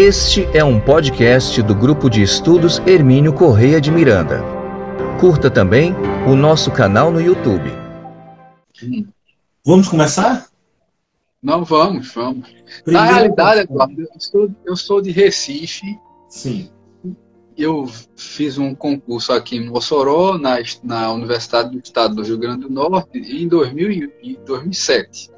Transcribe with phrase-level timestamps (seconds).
[0.00, 4.40] Este é um podcast do grupo de estudos Hermínio Correia de Miranda.
[5.18, 5.92] Curta também
[6.24, 7.68] o nosso canal no YouTube.
[9.66, 10.46] Vamos começar?
[11.42, 12.48] Não, vamos, vamos.
[12.84, 15.98] Primeiro, Na realidade, Eduardo, eu sou, eu sou de Recife.
[16.28, 16.70] Sim.
[17.56, 17.84] Eu
[18.14, 22.70] fiz um concurso aqui em Mossoró, na, na Universidade do Estado do Rio Grande do
[22.70, 24.12] Norte, em 2000,
[24.46, 25.28] 2007.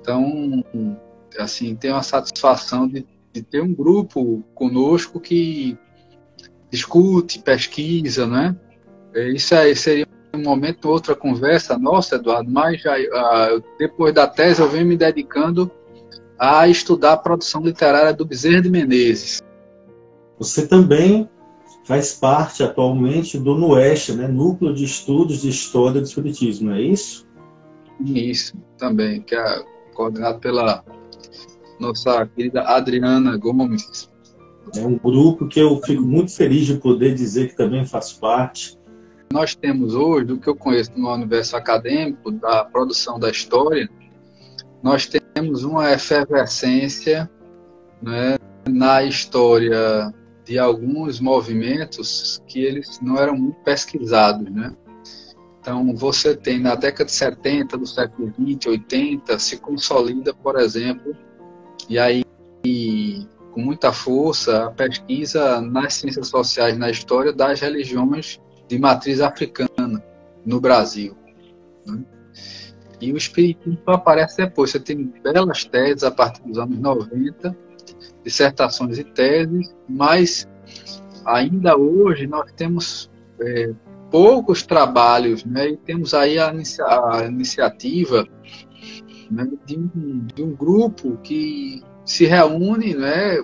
[0.00, 0.64] Então,
[1.36, 5.78] assim, tenho a satisfação de, de ter um grupo conosco que
[6.70, 8.56] discute, pesquisa, né?
[9.34, 14.60] Isso aí seria um momento, outra conversa nossa, Eduardo, mas já, uh, depois da tese
[14.60, 15.70] eu venho me dedicando
[16.38, 19.42] a estudar a produção literária do Bezerra de Menezes.
[20.38, 21.28] Você também
[21.84, 24.28] faz parte atualmente do NUEST, né?
[24.28, 27.26] Núcleo de Estudos de História do Espiritismo, é isso?
[28.06, 30.82] Isso, também, que é coordenado pela
[31.80, 34.10] nossa querida Adriana Gomes.
[34.76, 38.78] É um grupo que eu fico muito feliz de poder dizer que também faz parte.
[39.32, 43.88] Nós temos hoje, do que eu conheço no universo acadêmico, da produção da história,
[44.82, 47.30] nós temos uma efervescência
[48.02, 48.36] né,
[48.68, 50.12] na história
[50.44, 54.74] de alguns movimentos que eles não eram muito pesquisados, né?
[55.60, 61.14] Então, você tem na década de 70 do século 20, 80, se consolida, por exemplo,
[61.90, 62.24] e aí
[63.52, 70.02] com muita força a pesquisa nas ciências sociais na história das religiões de matriz africana
[70.46, 71.16] no Brasil.
[71.84, 72.04] Né?
[73.00, 74.70] E o espiritismo aparece depois.
[74.70, 77.56] Você tem belas teses a partir dos anos 90,
[78.22, 80.46] dissertações e teses, mas
[81.24, 83.10] ainda hoje nós temos
[83.40, 83.72] é,
[84.10, 85.70] poucos trabalhos, né?
[85.70, 88.26] E temos aí a, inicia a iniciativa
[89.30, 93.42] né, de, um, de, um, grupo que se reúne, né?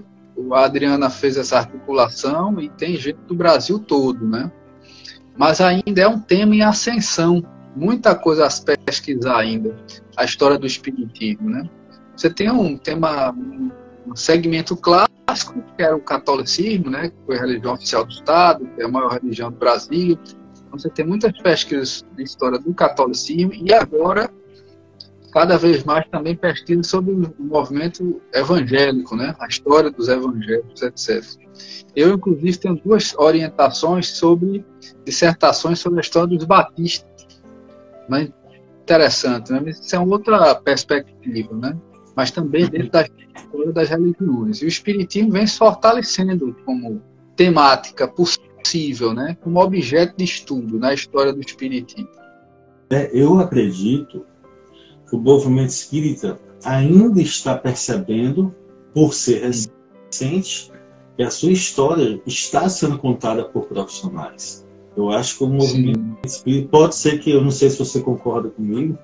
[0.52, 4.50] A Adriana fez essa articulação e tem gente do Brasil todo, né?
[5.36, 7.42] Mas ainda é um tema em ascensão,
[7.74, 9.74] muita coisa a pesquisar ainda,
[10.16, 11.68] a história do espiritismo, né?
[12.16, 13.34] Você tem um tema,
[14.06, 17.10] um segmento clássico, que era o catolicismo, né?
[17.10, 20.18] Que foi a religião oficial do Estado, que é a maior religião do Brasil,
[20.78, 24.30] você tem muitas pesquisas de história do catolicismo e agora
[25.36, 29.36] cada vez mais também pesquisas sobre o movimento evangélico, né?
[29.38, 31.22] A história dos evangélicos, etc.
[31.94, 34.64] Eu inclusive tenho duas orientações sobre
[35.04, 37.26] dissertações sobre a história dos batistas.
[38.08, 38.30] Mas
[38.82, 39.62] interessante, né?
[39.66, 41.76] Isso é uma outra perspectiva, né?
[42.16, 44.62] Mas também dentro da história das religiões.
[44.62, 47.02] E o espiritismo vem se fortalecendo como
[47.36, 52.08] temática possível possível, né, como objeto de estudo na história do espiritismo.
[52.90, 54.26] É, eu acredito
[55.08, 58.54] que o movimento espírita ainda está percebendo,
[58.92, 60.72] por ser recente,
[61.16, 64.66] que a sua história está sendo contada por profissionais.
[64.96, 66.16] Eu acho que o movimento Sim.
[66.24, 68.98] espírita pode ser que eu não sei se você concorda comigo.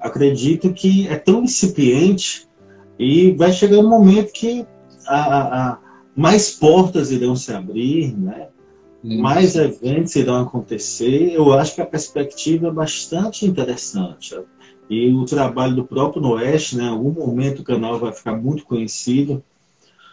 [0.00, 2.48] Acredito que é tão incipiente
[2.98, 4.66] e vai chegar um momento que
[5.06, 5.78] a, a,
[6.16, 8.48] mais portas irão se abrir, né?
[9.02, 11.32] mais eventos irão acontecer.
[11.32, 14.34] Eu acho que a perspectiva é bastante interessante.
[14.92, 18.66] E o trabalho do próprio Noeste, né, em algum momento o canal vai ficar muito
[18.66, 19.42] conhecido.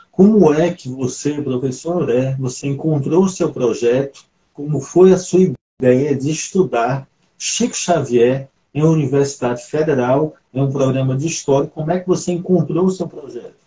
[0.09, 4.23] Como é que você, professor é, você encontrou o seu projeto?
[4.53, 5.51] Como foi a sua
[5.81, 7.05] ideia de estudar
[7.37, 11.69] Chico Xavier em Universidade Federal, em um programa de história?
[11.69, 13.59] Como é que você encontrou o seu projeto?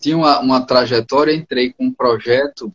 [0.00, 2.72] Tinha uma, uma trajetória, entrei com um projeto,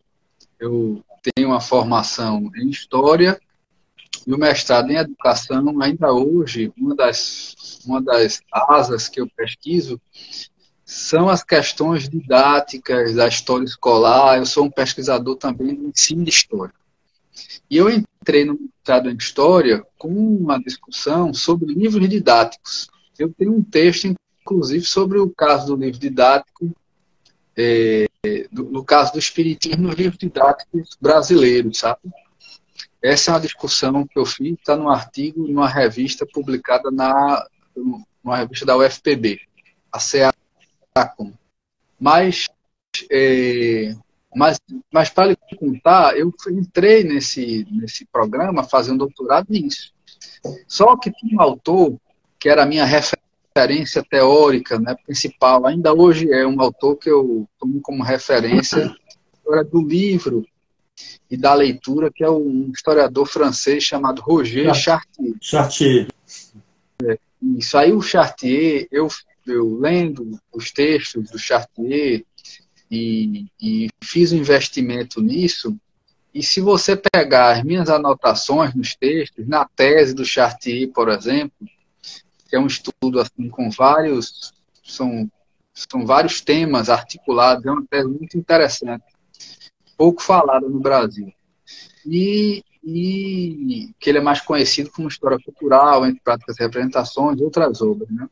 [0.60, 3.42] eu tenho uma formação em História
[4.30, 5.82] e o mestrado em Educação.
[5.82, 10.00] Ainda hoje, uma das, uma das asas que eu pesquiso
[10.86, 14.38] são as questões didáticas da história escolar.
[14.38, 16.74] Eu sou um pesquisador também do ensino de História.
[17.68, 22.88] E eu entrei no mestrado em História com uma discussão sobre livros didáticos.
[23.18, 26.72] Eu tenho um texto, inclusive, sobre o caso do livro didático
[27.58, 28.06] é,
[28.52, 32.00] no caso do espiritismo nos livros didáticos brasileiros, sabe?
[33.02, 38.36] Essa é uma discussão que eu fiz, está num artigo, numa revista publicada na numa
[38.36, 39.40] revista da UFPB,
[39.92, 41.34] a CEACOM.
[41.98, 42.48] Mas,
[43.10, 43.96] é,
[44.36, 44.60] mas,
[44.92, 49.94] mas para lhe contar, eu entrei nesse, nesse programa fazendo doutorado nisso.
[50.68, 51.98] Só que tinha um autor
[52.38, 55.66] que era a minha referência teórica né, principal.
[55.66, 58.94] Ainda hoje é um autor que eu tomo como referência
[59.72, 60.46] do livro
[61.30, 65.34] e da leitura, que é um historiador francês chamado Roger Chartier.
[65.42, 66.08] Chartier.
[67.04, 67.18] É,
[67.58, 69.08] isso aí, o Chartier, eu,
[69.46, 72.24] eu lendo os textos do Chartier,
[72.90, 75.78] e, e fiz um investimento nisso.
[76.34, 81.68] E se você pegar as minhas anotações nos textos, na tese do Chartier, por exemplo,
[82.48, 84.54] que é um estudo assim com vários
[84.84, 85.30] são
[85.72, 89.06] são vários temas articulados, é uma tese muito interessante,
[90.00, 91.30] pouco falada no Brasil.
[92.06, 97.44] E, e que ele é mais conhecido como história cultural, entre práticas e representações e
[97.44, 98.30] outras obras, né?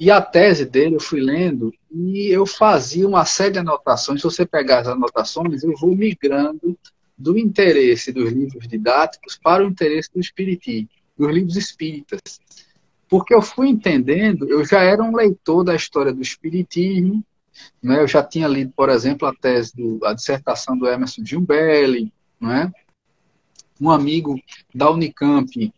[0.00, 4.20] E a tese dele eu fui lendo e eu fazia uma série de anotações.
[4.20, 6.76] Se você pegar as anotações, eu vou migrando
[7.16, 12.20] do interesse dos livros didáticos para o interesse do espiritismo, dos livros espíritas.
[13.08, 17.24] Porque eu fui entendendo, eu já era um leitor da história do espiritismo,
[17.82, 18.00] né?
[18.00, 22.72] eu já tinha lido, por exemplo, a tese, do, a dissertação do Emerson Gimbelli, né?
[23.80, 24.38] um amigo
[24.74, 25.72] da Unicamp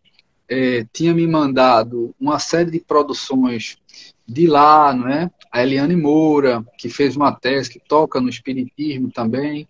[0.49, 3.79] é, tinha me mandado uma série de produções
[4.27, 5.31] de lá, não é?
[5.51, 9.69] A Eliane Moura, que fez uma tese que toca no espiritismo também.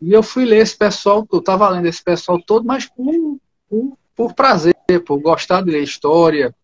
[0.00, 3.38] E eu fui ler esse pessoal, eu estava lendo esse pessoal todo, mas por,
[3.68, 4.74] por, por, prazer,
[5.06, 6.54] por gostar de ler história.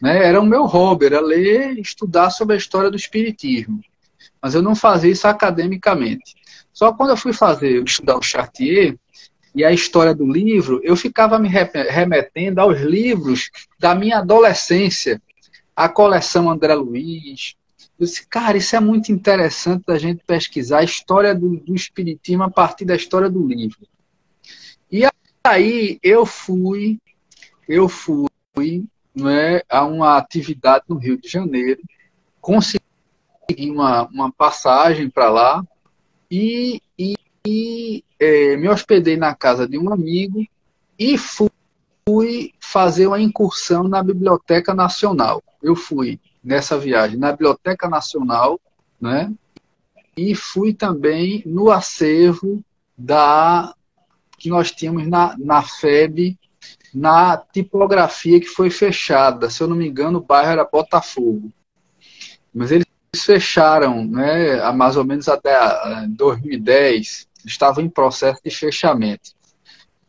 [0.00, 0.26] Né?
[0.26, 3.80] Era o meu hobby, era ler e estudar sobre a história do espiritismo.
[4.42, 6.34] Mas eu não fazia isso academicamente.
[6.72, 8.98] Só quando eu fui fazer, estudar o Chartier,
[9.54, 15.20] e a história do livro, eu ficava me remetendo aos livros da minha adolescência,
[15.76, 17.54] a coleção André Luiz.
[17.98, 22.42] Eu disse, cara, isso é muito interessante da gente pesquisar a história do, do Espiritismo
[22.42, 23.86] a partir da história do livro.
[24.90, 25.06] E
[25.44, 26.98] aí eu fui,
[27.68, 28.26] eu fui
[29.14, 31.82] né, a uma atividade no Rio de Janeiro,
[32.40, 32.81] consegui
[33.60, 35.64] uma, uma passagem para lá
[36.30, 37.14] e, e,
[37.46, 40.46] e é, me hospedei na casa de um amigo
[40.98, 41.50] e fui,
[42.08, 45.42] fui fazer uma incursão na Biblioteca Nacional.
[45.62, 48.60] Eu fui nessa viagem na Biblioteca Nacional,
[49.00, 49.32] né?
[50.16, 52.62] E fui também no acervo
[52.96, 53.74] da
[54.38, 56.36] que nós tínhamos na, na FEB,
[56.92, 59.48] na tipografia que foi fechada.
[59.48, 61.52] Se eu não me engano, o bairro era Botafogo.
[62.52, 62.86] Mas eles
[63.16, 65.54] fecharam, né, há mais ou menos até
[66.08, 69.32] 2010, estava em processo de fechamento.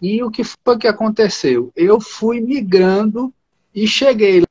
[0.02, 1.72] E o que foi que aconteceu?
[1.76, 3.34] Eu fui migrando
[3.74, 4.44] e cheguei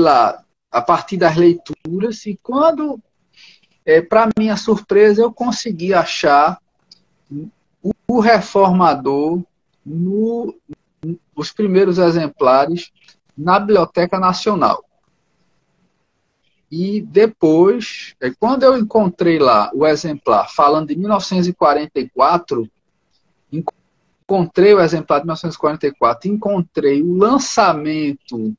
[0.00, 3.00] lá a partir das leituras e quando,
[3.84, 6.60] é, para minha surpresa, eu consegui achar
[8.06, 9.42] o reformador
[9.84, 10.54] no,
[11.34, 12.90] os primeiros exemplares
[13.36, 14.84] na Biblioteca Nacional.
[16.70, 22.70] E depois, é, quando eu encontrei lá o exemplar, falando de 1944,
[23.50, 28.54] encontrei o exemplar de 1944, encontrei o lançamento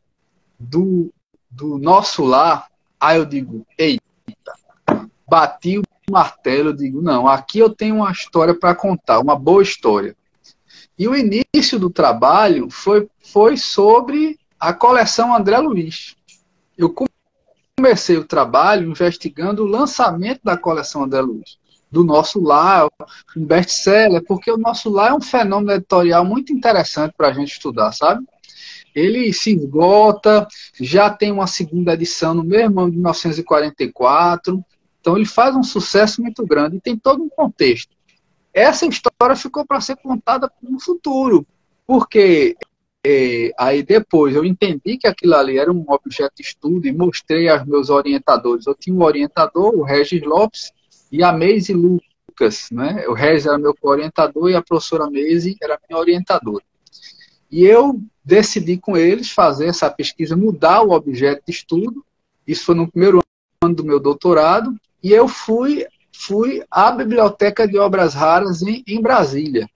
[0.59, 1.13] do,
[1.49, 2.67] do nosso lar,
[2.99, 4.03] aí eu digo, eita,
[5.27, 9.63] bati o martelo, eu digo, não, aqui eu tenho uma história para contar, uma boa
[9.63, 10.15] história.
[10.99, 16.15] E o início do trabalho foi, foi sobre a coleção André Luiz.
[16.77, 16.89] Eu
[17.81, 21.57] comecei o trabalho investigando o lançamento da coleção André Luiz,
[21.89, 22.87] do nosso lar,
[23.35, 27.53] um best-seller, porque o nosso lar é um fenômeno editorial muito interessante para a gente
[27.53, 28.23] estudar, sabe?
[28.93, 30.47] Ele se esgota,
[30.79, 34.63] já tem uma segunda edição no mesmo ano de 1944,
[34.99, 37.95] então ele faz um sucesso muito grande e tem todo um contexto.
[38.53, 41.47] Essa história ficou para ser contada no futuro,
[41.87, 42.55] porque
[43.03, 47.49] é, aí depois eu entendi que aquilo ali era um objeto de estudo e mostrei
[47.49, 48.67] aos meus orientadores.
[48.67, 50.71] Eu tinha um orientador, o Regis Lopes,
[51.11, 52.69] e a Meise Lucas.
[52.71, 53.05] Né?
[53.07, 56.63] O Regis era meu orientador e a professora Meise era minha orientadora.
[57.51, 62.05] E eu decidi com eles fazer essa pesquisa, mudar o objeto de estudo.
[62.47, 63.19] Isso foi no primeiro
[63.63, 64.75] ano do meu doutorado.
[65.03, 69.67] E eu fui, fui à Biblioteca de Obras Raras em, em Brasília.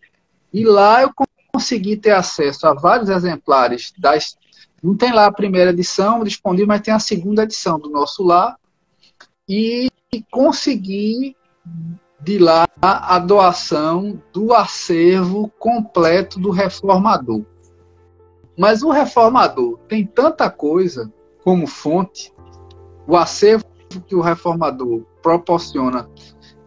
[0.54, 1.12] E lá eu
[1.56, 4.38] consegui ter acesso a vários exemplares das.
[4.84, 8.58] Não tem lá a primeira edição disponível, mas tem a segunda edição do nosso lar.
[9.48, 9.90] E
[10.30, 11.36] consegui
[12.20, 17.44] de lá a doação do acervo completo do reformador.
[18.58, 21.12] Mas o reformador tem tanta coisa
[21.44, 22.34] como fonte,
[23.08, 23.66] o acervo
[24.08, 26.10] que o reformador proporciona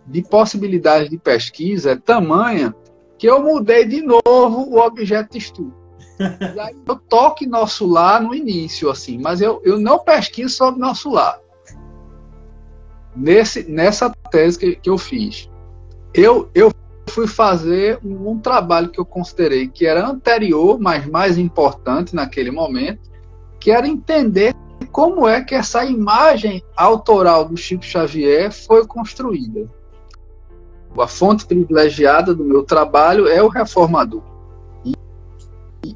[0.07, 2.75] de possibilidades de pesquisa é tamanha
[3.19, 5.75] que eu mudei de novo o objeto de estudo.
[6.87, 11.39] eu toque nosso lar no início, assim, mas eu, eu não pesquiso sobre nosso lar.
[13.15, 15.51] Nesse, nessa tese que, que eu fiz.
[16.15, 16.73] Eu, eu
[17.09, 22.51] fui fazer um, um trabalho que eu considerei que era anterior, mas mais importante naquele
[22.51, 23.11] momento,
[23.59, 24.55] que era entender
[24.93, 29.67] como é que essa imagem autoral do Chico Xavier foi construída.
[30.99, 34.23] A fonte privilegiada do meu trabalho é o reformador.
[34.85, 34.95] E,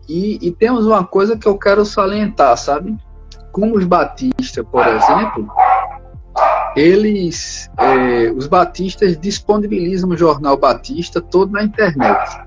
[0.09, 2.97] e, e temos uma coisa que eu quero salientar, sabe?
[3.51, 5.49] Como os batistas, por exemplo,
[6.75, 12.41] eles, é, os batistas disponibilizam o jornal Batista todo na internet.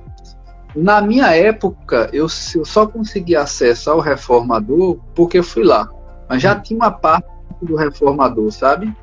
[0.76, 5.88] Na minha época, eu, eu só consegui acesso ao Reformador porque eu fui lá.
[6.28, 7.28] Mas já tinha uma parte
[7.62, 8.94] do Reformador, sabe?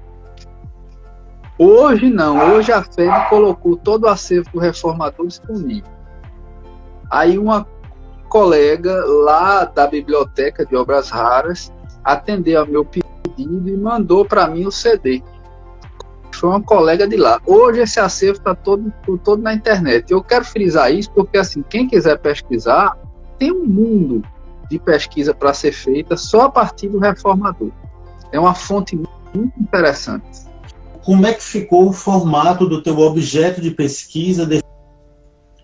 [1.64, 5.88] Hoje não, hoje a FEB colocou todo o acervo do Reformador disponível.
[7.08, 7.64] Aí uma
[8.28, 14.66] colega lá da Biblioteca de Obras Raras atendeu ao meu pedido e mandou para mim
[14.66, 15.22] o CD.
[16.34, 17.40] Foi uma colega de lá.
[17.46, 18.92] Hoje esse acervo está todo,
[19.22, 20.10] todo na internet.
[20.10, 22.98] Eu quero frisar isso porque, assim, quem quiser pesquisar,
[23.38, 24.20] tem um mundo
[24.68, 27.70] de pesquisa para ser feita só a partir do reformador.
[28.32, 30.50] É uma fonte muito interessante.
[31.04, 34.46] Como é que ficou o formato do teu objeto de pesquisa?
[34.46, 34.62] De...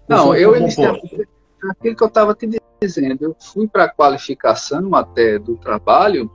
[0.08, 1.28] Não, eu inicialmente,
[1.70, 2.48] aquilo que eu estava te
[2.80, 6.30] dizendo, eu fui para a qualificação até do trabalho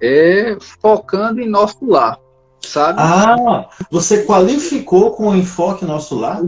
[0.00, 2.18] é focando em nosso lar,
[2.60, 2.98] sabe?
[3.00, 6.42] Ah, você qualificou com o enfoque nosso lar?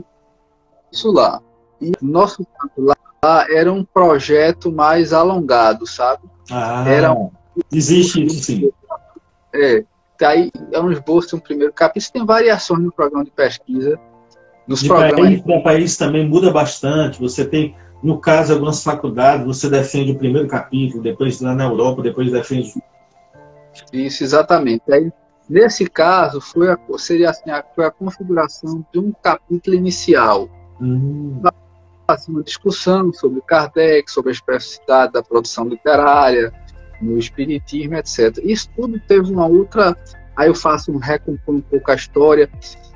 [0.91, 1.41] Isso lá.
[1.81, 6.23] E nosso lá era um projeto mais alongado, sabe?
[6.50, 7.31] Ah, era um...
[7.71, 8.71] existe isso sim.
[9.55, 9.85] É,
[10.25, 12.12] aí é um esboço um primeiro capítulo.
[12.12, 13.99] Tem variações no programa de pesquisa.
[14.67, 17.21] Nos de programas país para país também muda bastante.
[17.21, 22.02] Você tem, no caso, algumas faculdades, você defende o primeiro capítulo, depois lá na Europa,
[22.02, 22.73] depois defende
[23.93, 24.83] isso, exatamente.
[24.93, 25.11] Aí,
[25.49, 30.49] nesse caso, foi a, seria assim, a, foi a configuração de um capítulo inicial.
[32.07, 36.52] Assim, uma discussão sobre Kardec, sobre a especificidade da produção literária,
[37.02, 38.38] no espiritismo, etc.
[38.42, 39.97] Isso tudo teve uma outra.
[40.37, 42.49] Aí eu faço um recompõe um pouco a história.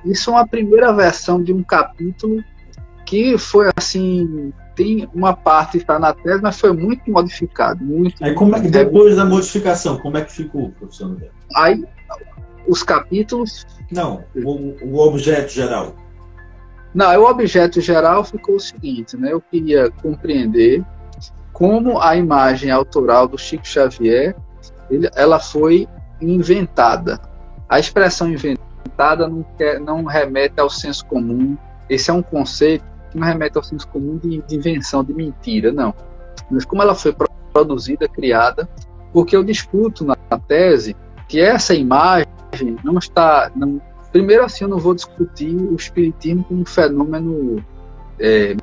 [0.04, 2.42] Isso é uma primeira versão de um capítulo
[3.04, 7.82] que foi assim tem uma parte que está na tese, mas foi muito modificado.
[7.82, 11.16] Muito, Aí como é que depois da modificação, como é que ficou, professor
[11.56, 11.82] Aí
[12.68, 13.66] os capítulos.
[13.90, 15.96] Não, o, o objeto geral.
[16.94, 19.32] Não, o objeto geral ficou o seguinte, né?
[19.32, 20.84] Eu queria compreender
[21.56, 24.36] como a imagem autoral do Chico Xavier
[24.90, 25.88] ele, ela foi
[26.20, 27.18] inventada.
[27.66, 31.56] A expressão inventada não, quer, não remete ao senso comum.
[31.88, 35.72] Esse é um conceito que não remete ao senso comum de, de invenção, de mentira,
[35.72, 35.94] não.
[36.50, 37.16] Mas como ela foi
[37.54, 38.68] produzida, criada,
[39.10, 40.14] porque eu discuto na
[40.46, 40.94] tese
[41.26, 42.26] que essa imagem
[42.84, 43.50] não está.
[43.56, 43.80] Não,
[44.12, 47.64] primeiro, assim, eu não vou discutir o espiritismo como um fenômeno
[48.20, 48.54] é,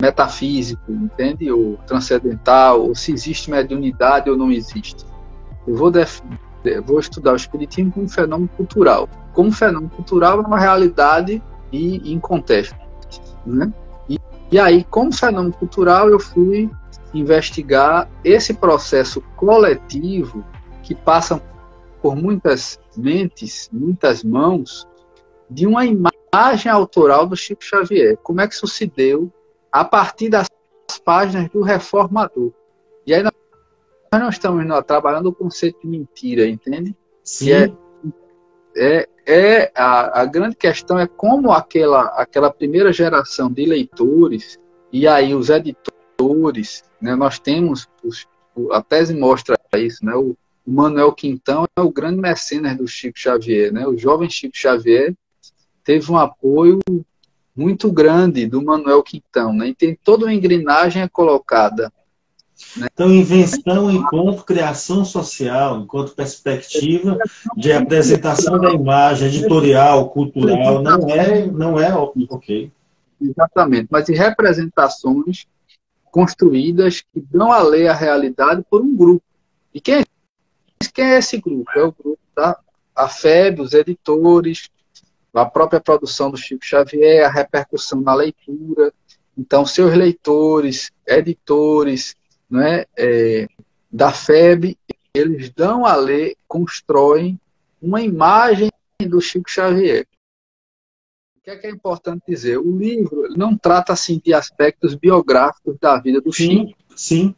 [0.00, 1.50] metafísico, entende?
[1.50, 5.04] Ou transcendental, ou se existe mediunidade ou não existe.
[5.66, 6.20] Eu vou, def,
[6.84, 9.08] vou estudar o espiritismo como fenômeno cultural.
[9.32, 12.76] Como fenômeno cultural é uma realidade e em contexto.
[13.46, 13.72] Né?
[14.08, 14.18] E,
[14.50, 16.70] e aí, como fenômeno cultural, eu fui
[17.12, 20.44] investigar esse processo coletivo
[20.82, 21.42] que passa
[22.00, 24.88] por muitas mentes, muitas mãos,
[25.50, 28.16] de uma imagem autoral do Chico Xavier.
[28.22, 29.30] Como é que isso se deu
[29.72, 30.48] a partir das
[31.04, 32.52] páginas do Reformador?
[33.06, 33.32] E aí nós
[34.12, 36.96] não estamos não, trabalhando o conceito de mentira, entende?
[37.22, 37.46] Sim.
[37.46, 37.72] Que é,
[38.76, 44.58] é, é a, a grande questão é como aquela, aquela primeira geração de leitores
[44.92, 48.26] e aí os editores, né, nós temos, os,
[48.72, 50.36] a tese mostra isso, né, o,
[50.66, 55.14] o Manuel Quintão é o grande mecenas do Chico Xavier, né, o jovem Chico Xavier
[55.84, 56.80] teve um apoio
[57.54, 61.92] muito grande do Manuel Quintão, né, e tem toda uma engrenagem colocada
[62.76, 62.88] né?
[62.92, 67.18] Então, invenção enquanto criação social, enquanto perspectiva
[67.56, 72.70] de apresentação da imagem editorial, cultural, não é, não é ok.
[73.20, 75.46] Exatamente, mas de representações
[76.04, 79.22] construídas que dão a ler a realidade por um grupo.
[79.74, 80.04] E quem,
[80.94, 81.70] quem é esse grupo?
[81.74, 82.58] É o grupo da
[82.94, 84.68] a FEB, os editores,
[85.32, 88.92] a própria produção do Chico Xavier, a repercussão na leitura.
[89.36, 92.14] Então, seus leitores, editores,
[92.48, 93.48] né, é,
[93.90, 94.76] da FEB,
[95.14, 97.38] eles dão a ler, constroem
[97.80, 98.70] uma imagem
[99.00, 100.06] do Chico Xavier.
[101.36, 102.58] O que é, que é importante dizer?
[102.58, 106.78] O livro não trata assim de aspectos biográficos da vida do sim, Chico.
[106.94, 107.34] Sim.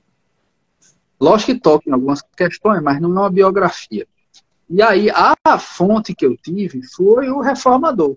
[1.21, 4.09] Lógico que toca em algumas questões, mas não é uma biografia.
[4.73, 8.17] E aí a fonte que eu tive foi o reformador.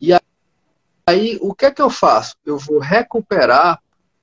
[0.00, 0.12] E
[1.06, 2.34] aí o que é que eu faço?
[2.44, 3.80] Eu vou recuperar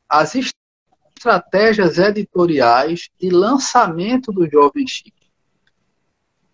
[0.10, 5.18] as estratégias editoriais de lançamento do Jovem Chico.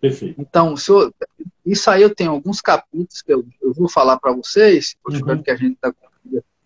[0.00, 0.40] Perfeito.
[0.40, 1.12] Então, se eu,
[1.64, 5.18] isso aí eu tenho alguns capítulos que eu, eu vou falar para vocês, eu uhum.
[5.18, 5.92] espero que a gente está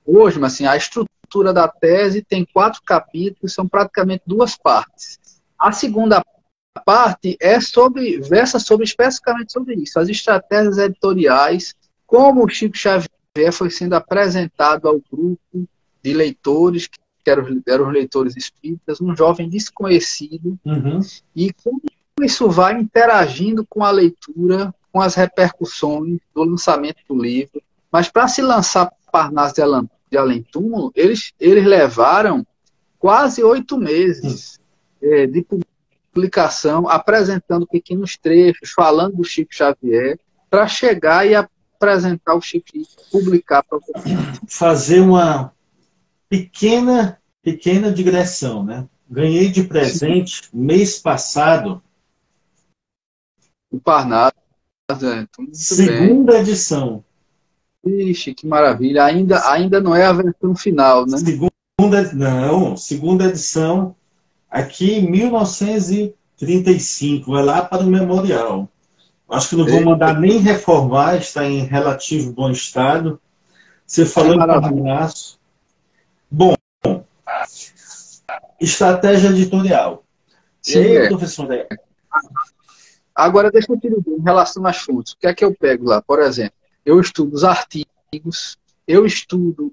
[0.04, 5.18] hoje, mas assim, a estrutura da tese tem quatro capítulos, são praticamente duas partes.
[5.58, 6.22] A segunda
[6.84, 11.74] parte é sobre, versa sobre especificamente sobre isso, as estratégias editoriais,
[12.06, 15.68] como o Chico Xavier foi sendo apresentado ao grupo
[16.02, 21.00] de leitores, que eram, eram os leitores espíritas, um jovem desconhecido, uhum.
[21.34, 21.80] e como
[22.20, 27.62] isso vai interagindo com a leitura, com as repercussões do lançamento do livro.
[27.90, 32.46] Mas para se lançar Parnaso de Além, de Além Túmulo, eles, eles levaram
[32.98, 34.58] quase oito meses
[35.02, 35.12] uhum.
[35.12, 35.69] é, de publicação,
[36.88, 43.62] apresentando pequenos trechos, falando do Chico Xavier, para chegar e apresentar o Chico e publicar
[43.62, 43.78] para
[44.48, 45.52] Fazer uma
[46.28, 48.86] pequena, pequena digressão, né?
[49.08, 50.50] Ganhei de presente Sim.
[50.52, 51.82] mês passado
[53.70, 54.34] o Parnaso.
[54.90, 56.40] É, segunda bem.
[56.40, 57.04] edição.
[57.86, 59.04] Ixi, que maravilha.
[59.04, 61.16] Ainda, ainda não é a versão final, né?
[61.18, 63.94] Segunda, não, segunda edição
[64.50, 68.66] aqui em 1935, vai lá para o memorial.
[69.28, 73.20] Acho que não vou mandar nem reformar, está em relativo bom estado.
[73.86, 75.38] Você falou é em Paranaço.
[76.28, 76.56] Bom,
[78.60, 80.02] estratégia editorial.
[80.60, 81.08] Sim, e aí, é.
[81.08, 81.48] professor
[83.14, 85.86] Agora, deixa eu te dizer, em relação às fontes, o que é que eu pego
[85.86, 86.02] lá?
[86.02, 86.54] Por exemplo,
[86.84, 89.72] eu estudo os artigos, eu estudo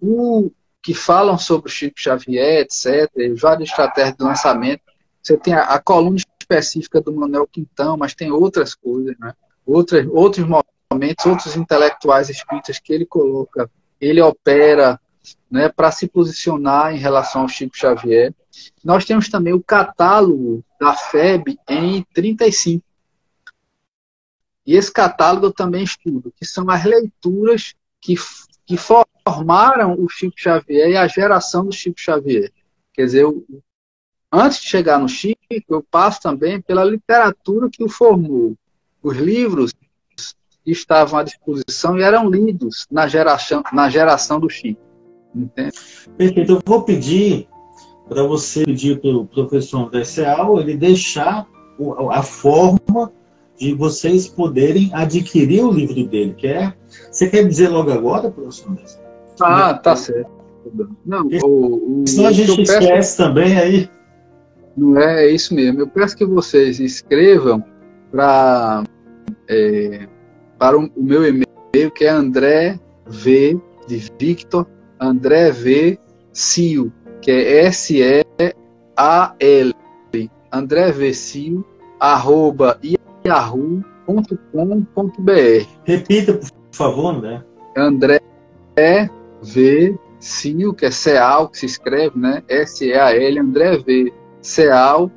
[0.00, 0.50] o
[0.86, 4.82] que falam sobre o Chico Xavier, etc., várias estratégias de lançamento.
[5.20, 9.34] Você tem a, a coluna específica do Manuel Quintão, mas tem outras coisas, né?
[9.66, 13.68] Outras, outros momentos, outros intelectuais espíritas que ele coloca,
[14.00, 15.00] ele opera
[15.50, 18.32] né, para se posicionar em relação ao Chico Xavier.
[18.84, 22.80] Nós temos também o catálogo da FEB em 35.
[24.64, 28.14] E esse catálogo eu também estudo, que são as leituras que,
[28.66, 32.52] que formaram o Chico Xavier e a geração do Chico Xavier.
[32.92, 33.44] Quer dizer, eu,
[34.32, 38.56] antes de chegar no Chico, eu passo também pela literatura que o formou.
[39.02, 39.72] Os livros
[40.66, 44.80] estavam à disposição e eram lidos na geração, na geração do Chico.
[45.34, 45.78] Entende?
[46.16, 46.52] Perfeito.
[46.52, 47.48] Eu vou pedir
[48.08, 51.46] para você pedir para o professor André Seal ele deixar
[52.10, 53.12] a forma
[53.58, 56.34] de vocês poderem adquirir o livro dele.
[56.36, 56.76] Quer?
[57.10, 58.84] Você quer dizer logo agora, professor André?
[59.40, 60.30] Ah, tá certo.
[61.04, 63.90] Não, o, o, Senão a gente esquece peço, também aí.
[64.76, 65.80] Não é, é isso mesmo.
[65.80, 67.64] Eu peço que vocês escrevam
[68.10, 68.82] para
[69.48, 70.08] é,
[70.58, 71.46] para o, o meu e-mail
[71.94, 74.66] que é André V de Victor
[75.00, 75.98] André V
[76.32, 78.26] Cio, que é S-E-A-L.
[80.52, 81.64] André V Cio,
[82.00, 82.78] arroba
[83.26, 85.66] yahoo.com.br.
[85.84, 87.44] Repita, por favor, André.
[87.76, 88.20] André
[89.42, 92.42] V Cio, que é Seal, que se escreve, né?
[92.48, 95.10] S-E-A-L, André V Seal,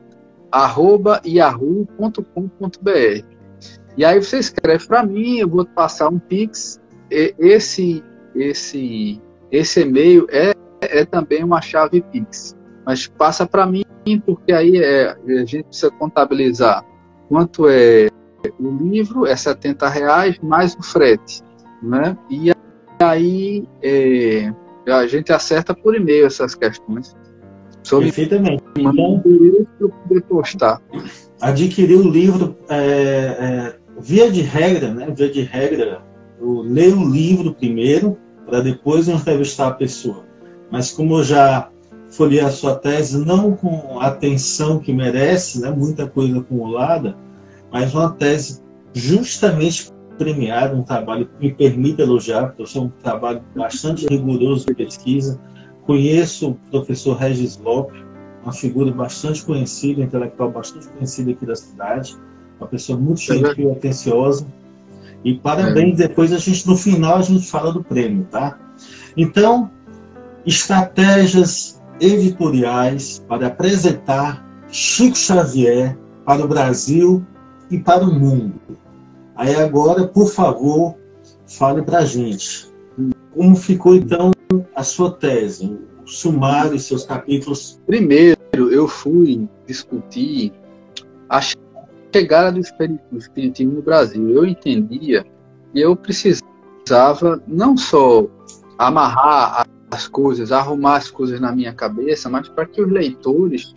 [0.52, 3.24] arroba yahoo.com.br.
[3.98, 6.80] E aí você escreve para mim, eu vou passar um pix.
[7.10, 8.04] Esse
[8.36, 9.20] esse
[9.52, 13.84] esse e-mail é, é também uma chave Pix, mas passa para mim
[14.26, 16.84] porque aí é, a gente precisa contabilizar
[17.30, 18.10] quanto é
[18.60, 21.42] o livro, é 70 reais mais o frete,
[21.82, 22.18] né?
[22.30, 22.52] E
[23.00, 24.52] aí é,
[24.88, 27.16] a gente acerta por e-mail essas questões.
[27.84, 28.64] Sobre Perfeitamente.
[28.78, 29.24] Então,
[29.80, 30.82] eu poder postar.
[31.40, 35.08] Adquirir o livro, é, é, via de regra, né?
[35.16, 36.02] Via de regra,
[36.42, 40.26] eu leio o livro primeiro, para depois entrevistar a pessoa.
[40.72, 41.70] Mas como eu já
[42.10, 47.16] folhei a sua tese, não com a atenção que merece, né, muita coisa acumulada,
[47.72, 48.62] mas uma tese
[48.94, 54.66] justamente premiada, um trabalho que me permite elogiar, porque eu sou um trabalho bastante rigoroso
[54.66, 55.40] de pesquisa.
[55.84, 58.02] Conheço o professor Regis Lopes,
[58.44, 62.18] uma figura bastante conhecida, intelectual bastante conhecida aqui da cidade,
[62.60, 64.46] uma pessoa muito gentil e atenciosa,
[65.24, 66.08] e parabéns, é.
[66.08, 68.58] depois a gente, no final, a gente fala do prêmio, tá?
[69.16, 69.70] Então,
[70.46, 77.26] estratégias editoriais para apresentar Chico Xavier para o Brasil
[77.70, 78.60] e para o mundo.
[79.36, 80.96] Aí agora, por favor,
[81.48, 82.70] fale para a gente.
[83.34, 84.32] Como ficou então
[84.76, 87.80] a sua tese, o sumário, seus capítulos?
[87.86, 90.52] Primeiro, eu fui discutir
[91.30, 91.40] a
[92.14, 94.30] chegada do espiritismo no Brasil.
[94.30, 95.24] Eu entendia
[95.72, 98.28] que eu precisava não só
[98.78, 103.74] amarrar as coisas, arrumar as coisas na minha cabeça, mas para que os leitores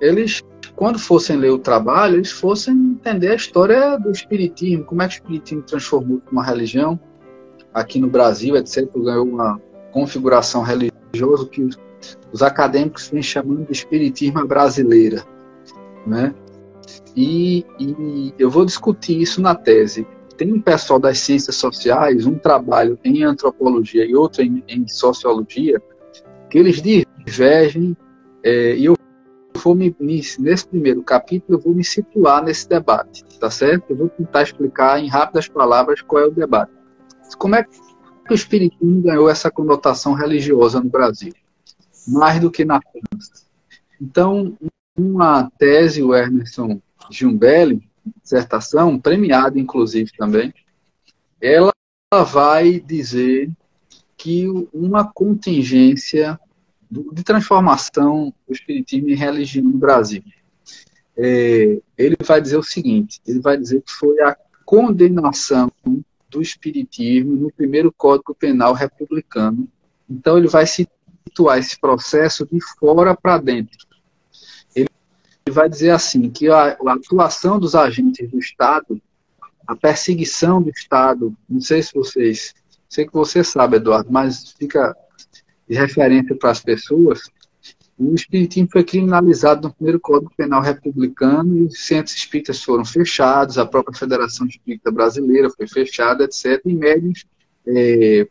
[0.00, 0.42] eles,
[0.74, 5.14] quando fossem ler o trabalho, eles fossem entender a história do Espiritismo, como é que
[5.14, 6.98] o Espiritismo transformou uma religião
[7.72, 9.60] aqui no Brasil, etc., ganhou uma
[9.92, 11.78] configuração religiosa que os,
[12.32, 15.24] os acadêmicos vêm chamando de Espiritismo brasileira,
[16.06, 16.34] né?
[17.16, 20.06] E, e eu vou discutir isso na tese.
[20.36, 25.80] Tem um pessoal das ciências sociais, um trabalho em antropologia e outro em, em sociologia,
[26.50, 27.96] que eles divergem,
[28.42, 28.96] é, e eu
[29.54, 33.90] vou me, nesse primeiro capítulo, eu vou me situar nesse debate, tá certo?
[33.90, 36.72] Eu vou tentar explicar em rápidas palavras qual é o debate.
[37.38, 37.70] Como é que
[38.30, 41.32] o espiritismo ganhou essa conotação religiosa no Brasil?
[42.06, 43.46] Mais do que na França.
[44.00, 44.56] Então,
[44.96, 47.82] uma tese, o Emerson Giumbelli,
[48.22, 50.52] dissertação, premiada inclusive também,
[51.40, 51.72] ela
[52.30, 53.50] vai dizer
[54.16, 56.38] que uma contingência
[56.90, 60.22] de transformação do espiritismo em religião no Brasil.
[61.16, 65.70] É, ele vai dizer o seguinte: ele vai dizer que foi a condenação
[66.28, 69.68] do espiritismo no primeiro Código Penal republicano.
[70.08, 73.86] Então ele vai situar esse processo de fora para dentro
[75.50, 79.00] vai dizer assim que a, a, atuação dos agentes do Estado,
[79.66, 82.54] a perseguição do Estado, não sei se vocês,
[82.88, 84.96] sei que você sabe, Eduardo, mas fica
[85.68, 87.20] de referência para as pessoas.
[87.98, 93.56] O espiritismo foi criminalizado no primeiro Código Penal republicano e os centros espíritas foram fechados,
[93.56, 96.60] a própria Federação Espírita Brasileira foi fechada, etc.
[96.66, 97.24] E médios
[97.66, 98.28] é,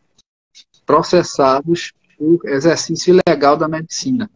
[0.84, 4.30] processados por exercício ilegal da medicina.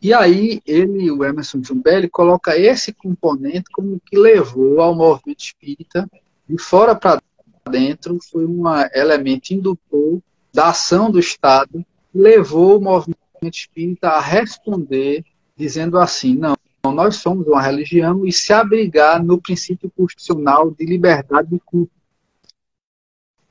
[0.00, 6.08] E aí ele, o Emerson Jumbelli, coloca esse componente como que levou ao movimento espírita
[6.48, 7.20] de fora para
[7.68, 8.62] dentro, foi um
[8.94, 10.20] elemento indutor
[10.52, 11.84] da ação do Estado,
[12.14, 13.18] levou o movimento
[13.52, 15.24] espírita a responder
[15.56, 21.50] dizendo assim, não, nós somos uma religião e se abrigar no princípio constitucional de liberdade
[21.50, 21.92] de culto.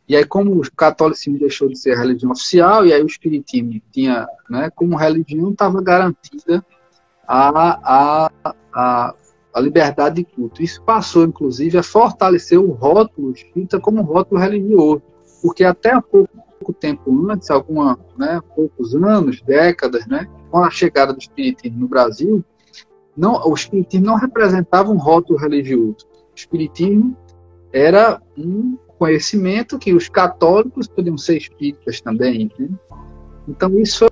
[0.07, 4.25] E aí, como o catolicismo deixou de ser religião oficial, e aí o espiritismo tinha,
[4.49, 6.65] né, como religião, estava garantida
[7.27, 8.31] a, a,
[8.73, 9.15] a,
[9.53, 10.63] a, liberdade de culto.
[10.63, 15.01] Isso passou, inclusive, a fortalecer o rótulo espírita como rótulo religioso,
[15.41, 20.71] porque até há pouco, pouco tempo antes, alguma, né, poucos anos, décadas, né, com a
[20.71, 22.45] chegada do espiritismo no Brasil,
[23.15, 26.07] não, o espiritismo não representava um rótulo religioso.
[26.31, 27.17] O espiritismo
[27.73, 32.51] era um conhecimento que os católicos podiam ser espíritas também.
[32.57, 32.69] Né?
[33.47, 34.09] Então, isso é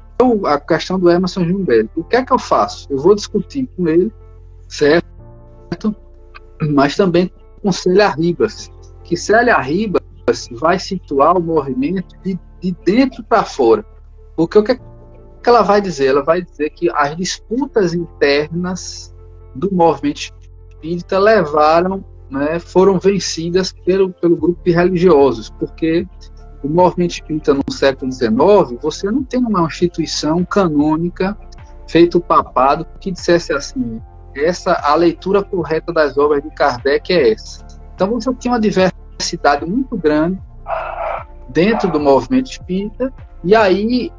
[0.48, 2.00] a questão do Emerson Jumberto.
[2.00, 2.88] O que é que eu faço?
[2.90, 4.12] Eu vou discutir com ele,
[4.68, 5.06] certo?
[6.70, 8.72] Mas também com Célia Ribas,
[9.04, 10.02] que Célia Ribas
[10.52, 13.86] vai situar o movimento de, de dentro para fora.
[14.36, 16.08] Porque o que, é que ela vai dizer?
[16.08, 19.14] Ela vai dizer que as disputas internas
[19.54, 20.34] do movimento
[20.70, 26.08] espírita levaram né, foram vencidas pelo, pelo grupo de religiosos, porque
[26.64, 31.38] o movimento espírita no século XIX, você não tem uma instituição canônica
[31.88, 34.02] feito papado que dissesse assim,
[34.36, 37.66] essa a leitura correta das obras de Kardec é essa.
[37.94, 40.40] Então você tinha uma diversidade muito grande
[41.50, 44.12] dentro do movimento espírita e aí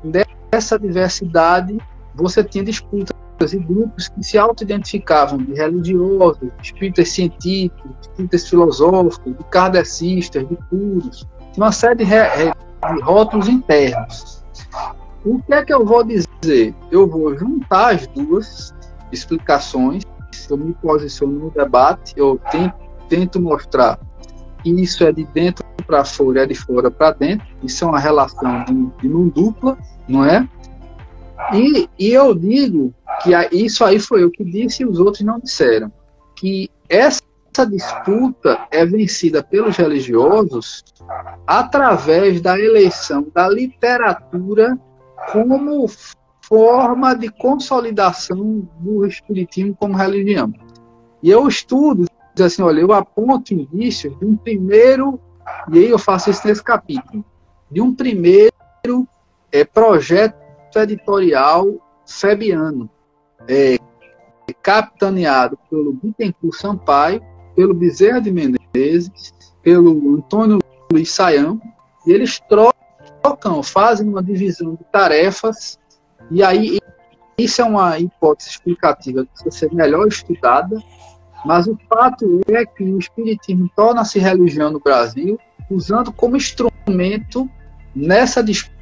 [0.51, 1.77] dessa diversidade
[2.15, 3.13] você tinha disputa
[3.53, 10.49] e grupos que se auto-identificavam de religiosos, de espíritas científicos, de espíritas filosóficos, de kardecistas,
[10.49, 14.45] de puros, uma série de, de rótulos internos.
[15.25, 16.75] O que é que eu vou dizer?
[16.91, 18.75] Eu vou juntar as duas
[19.13, 20.03] explicações,
[20.49, 22.75] eu me posiciono no debate, eu tento,
[23.09, 23.99] tento mostrar
[24.63, 27.99] que isso é de dentro para fora, é de fora para dentro, isso é uma
[27.99, 30.47] relação de, de mão dupla, não é?
[31.53, 35.39] E, e eu digo que isso aí foi eu que disse e os outros não
[35.39, 35.93] disseram,
[36.35, 37.23] que essa
[37.71, 40.85] disputa é vencida pelos religiosos
[41.47, 44.79] através da eleição da literatura
[45.33, 45.87] como
[46.43, 50.53] forma de consolidação do espiritismo como religião.
[51.23, 52.07] E eu estudo,
[52.39, 55.21] assim, olha, eu aponto indícios de um primeiro,
[55.73, 57.25] e aí eu faço isso nesse capítulo,
[57.71, 58.53] de um primeiro
[59.51, 60.46] é, projeto
[60.83, 61.75] editorial
[62.07, 62.89] febiano,
[63.49, 63.79] é,
[64.63, 67.23] capitaneado pelo Bittencourt Sampaio,
[67.55, 70.59] pelo Bezerra de Menezes, pelo Antônio
[70.93, 71.61] Luiz Saião,
[72.07, 75.79] e eles trocam, fazem uma divisão de tarefas,
[76.31, 76.79] e aí
[77.39, 80.83] isso é uma hipótese explicativa que precisa ser melhor estudada,
[81.45, 85.39] mas o fato é que o Espiritismo torna-se religião no Brasil,
[85.71, 87.49] usando como instrumento
[87.95, 88.76] nessa disputa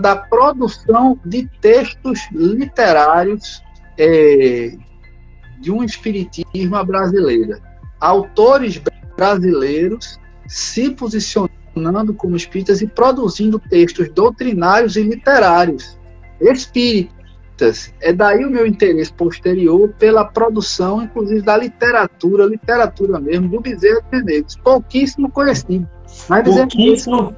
[0.00, 3.62] da produção de textos literários
[3.98, 4.72] é,
[5.60, 7.60] de um espiritismo brasileira.
[8.00, 8.80] Autores
[9.16, 10.18] brasileiros
[10.48, 15.98] se posicionando como espíritas e produzindo textos doutrinários e literários
[16.40, 17.92] espíritas.
[18.00, 24.00] É daí o meu interesse posterior pela produção, inclusive da literatura, literatura mesmo, do Bezerra
[24.10, 25.86] de Menezes, pouquíssimo conhecido.
[26.28, 27.34] Mas pouquíssimo,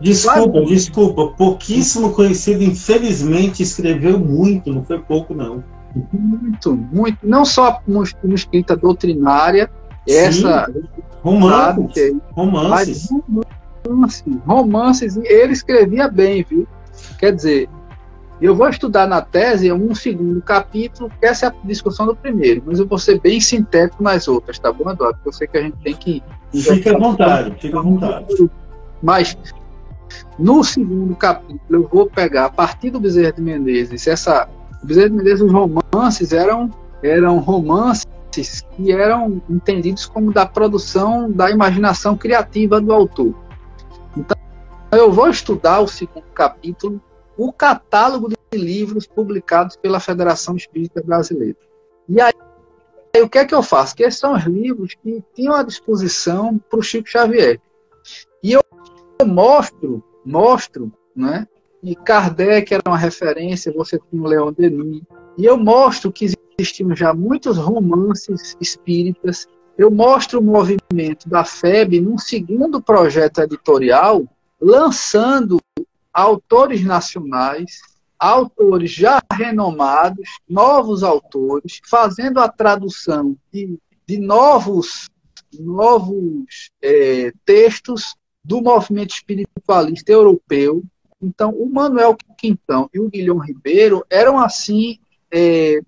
[0.00, 5.64] desculpa, desculpa, pouquíssimo conhecido, infelizmente escreveu muito, não foi pouco não.
[6.12, 9.70] Muito, muito, não só no, no escrita doutrinária,
[10.06, 10.70] Sim, essa
[11.22, 13.08] romances, romances.
[13.86, 16.66] romances, romances, e ele escrevia bem, viu?
[17.18, 17.68] Quer dizer,
[18.40, 22.62] eu vou estudar na tese um segundo capítulo, que essa é a discussão do primeiro,
[22.64, 25.16] mas eu vou ser bem sintético nas outras, tá bom, Eduardo?
[25.16, 26.22] Porque eu sei que a gente tem que.
[26.52, 28.50] Fica à vontade, fica à vontade.
[29.02, 29.36] Mas
[30.38, 34.48] no segundo capítulo eu vou pegar a partir do Bezerra de Menezes, essa.
[34.82, 36.70] O Bezerra de Menezes, os romances eram,
[37.02, 38.06] eram romances
[38.76, 43.34] que eram entendidos como da produção da imaginação criativa do autor.
[44.16, 44.36] Então,
[44.92, 47.00] eu vou estudar o segundo capítulo
[47.38, 51.56] o catálogo de livros publicados pela Federação Espírita Brasileira.
[52.08, 52.32] E aí,
[53.22, 53.94] o que é que eu faço?
[53.94, 57.60] Que esses são os livros que tinham à disposição para o Chico Xavier.
[58.42, 58.62] E eu
[59.26, 61.46] mostro, mostro, né?
[61.82, 65.02] E Kardec era uma referência, você tinha o Leon Denis.
[65.36, 66.26] E eu mostro que
[66.58, 69.46] existiam já muitos romances espíritas.
[69.76, 74.24] Eu mostro o movimento da FEB num segundo projeto editorial,
[74.60, 75.60] lançando
[76.12, 77.80] autores nacionais,
[78.18, 85.08] autores já renomados, novos autores, fazendo a tradução de, de novos,
[85.58, 90.82] novos é, textos do movimento espiritualista europeu.
[91.20, 94.98] Então, o Manuel Quintão e o Guilhom Ribeiro eram, assim,
[95.30, 95.80] é,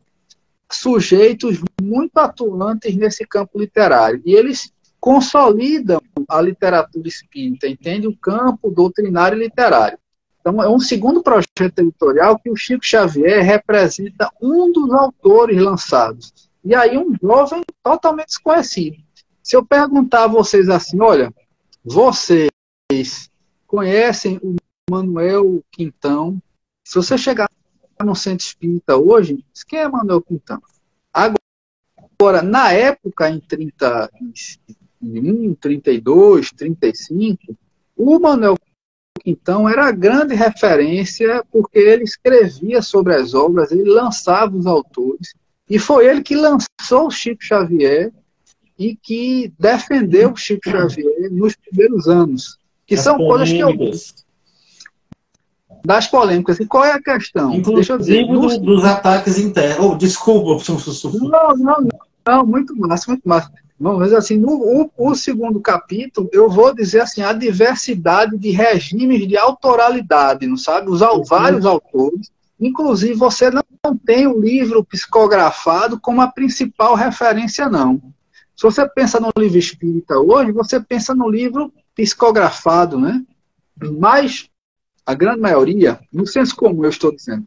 [0.70, 4.22] sujeitos muito atuantes nesse campo literário.
[4.24, 8.06] E eles consolidam a literatura espírita, entende?
[8.06, 9.98] O campo doutrinário e literário.
[10.40, 16.33] Então, é um segundo projeto editorial que o Chico Xavier representa um dos autores lançados.
[16.64, 18.96] E aí, um jovem totalmente desconhecido.
[19.42, 21.33] Se eu perguntar a vocês assim, olha,
[21.85, 22.50] vocês
[23.66, 24.57] conhecem o
[24.90, 26.40] Manuel Quintão?
[26.85, 27.50] Se você chegar
[28.03, 30.62] no centro espírita hoje, quem é Manuel Quintão?
[31.12, 37.57] Agora, na época, em 31, 32, 35,
[37.96, 38.57] o Manuel
[39.24, 45.35] então era a grande referência porque ele escrevia sobre as obras, ele lançava os autores,
[45.68, 48.12] e foi ele que lançou o Chico Xavier
[48.78, 53.76] e que defendeu o Chico Xavier nos primeiros anos, que As são polêmicas.
[53.76, 54.20] coisas que eu
[55.85, 56.61] das polêmicas.
[56.61, 57.54] E qual é a questão?
[57.54, 59.85] Inclusive Deixa eu dizer, dos, dos ataques internos.
[59.85, 61.12] Oh, desculpa, professor.
[61.14, 61.88] Não, não,
[62.26, 63.50] não, muito massa, muito massa.
[63.80, 68.50] Vamos ver assim, no o, o, segundo capítulo, eu vou dizer assim, a diversidade de
[68.50, 70.90] regimes de autoralidade, não sabe?
[70.90, 71.24] Os uhum.
[71.24, 72.30] vários autores.
[72.60, 78.02] Inclusive, você não, não tem o livro psicografado como a principal referência, não.
[78.54, 83.24] Se você pensa no livro espírita hoje, você pensa no livro psicografado, né?
[83.98, 84.46] Mas
[85.06, 87.46] a grande maioria, no senso comum, eu estou dizendo,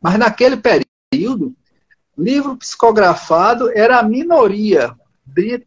[0.00, 1.54] mas naquele período,
[2.16, 4.96] livro psicografado era a minoria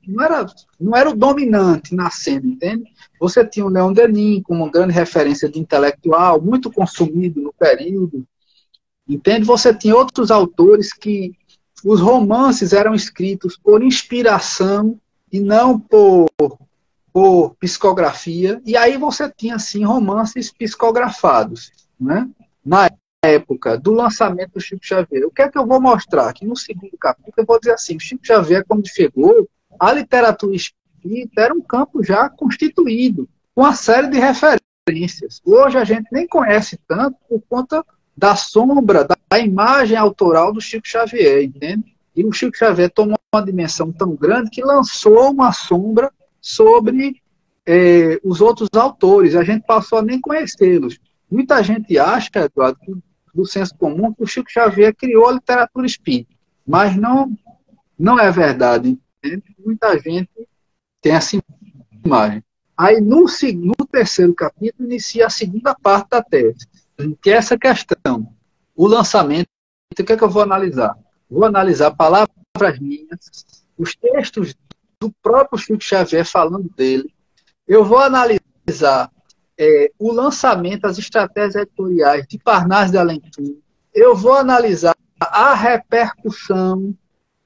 [0.07, 0.45] não era,
[0.79, 2.85] não era o dominante na cena, entende?
[3.19, 8.25] Você tinha o Leon Denis como uma grande referência de intelectual, muito consumido no período,
[9.07, 9.45] entende?
[9.45, 11.33] Você tinha outros autores que
[11.83, 14.99] os romances eram escritos por inspiração
[15.31, 16.27] e não por,
[17.11, 22.27] por psicografia, e aí você tinha, assim, romances psicografados, né?
[22.65, 22.89] Na
[23.23, 25.25] época do lançamento do Chico Xavier.
[25.25, 26.31] O que é que eu vou mostrar?
[26.33, 29.47] Que no segundo capítulo eu vou dizer assim, o Chico Xavier, quando chegou,
[29.79, 35.41] a literatura espírita era um campo já constituído, com uma série de referências.
[35.45, 37.85] Hoje a gente nem conhece tanto por conta
[38.15, 41.95] da sombra, da imagem autoral do Chico Xavier, entende?
[42.15, 46.11] E o Chico Xavier tomou uma dimensão tão grande que lançou uma sombra
[46.41, 47.21] sobre
[47.65, 49.35] eh, os outros autores.
[49.35, 50.97] A gente passou a nem conhecê-los.
[51.29, 52.79] Muita gente acha, Eduardo,
[53.35, 56.33] do senso comum, que o Chico Xavier criou a literatura espírita.
[56.65, 57.37] Mas não,
[57.99, 58.97] não é verdade.
[59.57, 60.29] Muita gente
[61.01, 61.37] tem essa
[62.05, 62.43] imagem.
[62.77, 63.25] Aí, no,
[63.55, 66.67] no terceiro capítulo, inicia a segunda parte da tese,
[67.21, 68.31] que é essa questão.
[68.75, 69.47] O lançamento,
[69.91, 70.95] o que é que eu vou analisar?
[71.29, 72.29] Vou analisar palavras
[72.79, 73.45] minhas,
[73.77, 74.55] os textos
[74.99, 77.11] do próprio Chico Xavier falando dele.
[77.67, 79.11] Eu vou analisar
[79.57, 83.59] é, o lançamento, as estratégias editoriais de Parnas de Alentum.
[83.93, 86.95] Eu vou analisar a repercussão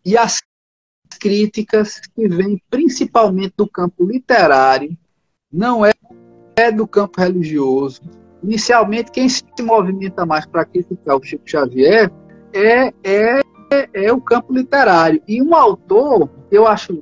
[0.03, 0.41] e as
[1.17, 4.97] críticas que vêm principalmente do campo literário,
[5.51, 5.91] não é,
[6.55, 8.01] é do campo religioso.
[8.43, 12.11] Inicialmente, quem se movimenta mais para criticar o Chico Xavier
[12.53, 13.41] é, é,
[13.93, 15.21] é o campo literário.
[15.27, 17.01] E um autor, eu acho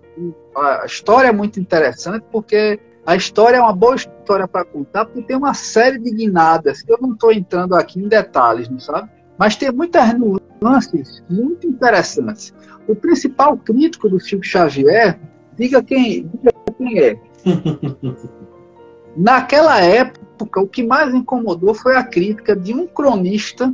[0.55, 5.21] a história é muito interessante, porque a história é uma boa história para contar, porque
[5.21, 9.09] tem uma série de guinadas, que eu não estou entrando aqui em detalhes, não sabe?
[9.37, 10.13] Mas tem muitas
[10.61, 12.53] nuances muito interessantes.
[12.89, 15.19] O principal crítico do Chico Xavier,
[15.55, 17.19] diga quem, diga quem é.
[19.15, 23.71] Naquela época, o que mais incomodou foi a crítica de um cronista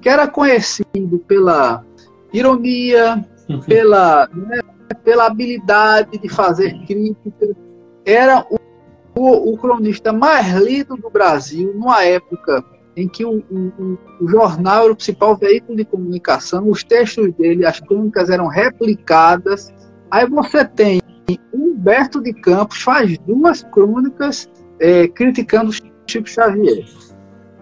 [0.00, 1.84] que era conhecido pela
[2.32, 3.22] ironia,
[3.66, 4.60] pela, né,
[5.04, 7.54] pela habilidade de fazer crítica.
[8.06, 8.56] Era o,
[9.14, 12.64] o, o, cronista mais lido do Brasil, numa época
[13.00, 17.64] em que o, o, o, jornal era o principal veículo de comunicação, os textos dele,
[17.64, 19.72] as crônicas eram replicadas.
[20.10, 21.00] Aí você tem
[21.52, 25.72] Humberto de Campos faz duas crônicas é, criticando
[26.06, 26.84] Chico Xavier.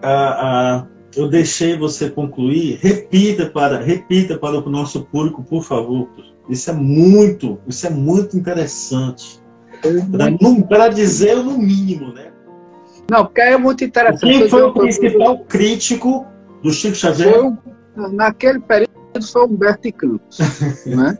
[0.01, 2.79] Ah, ah, eu deixei você concluir.
[2.81, 6.09] Repita para, repita para o nosso público, por favor.
[6.49, 9.39] Isso é muito, isso é muito interessante.
[10.67, 12.31] Para dizer no mínimo, né?
[13.09, 14.39] Não, porque é muito interessante.
[14.39, 16.25] Quem foi o principal crítico
[16.63, 17.33] do Chico Xavier?
[17.33, 18.89] Foi, naquele período
[19.31, 20.37] foi Humberto de Campos.
[20.85, 21.17] né?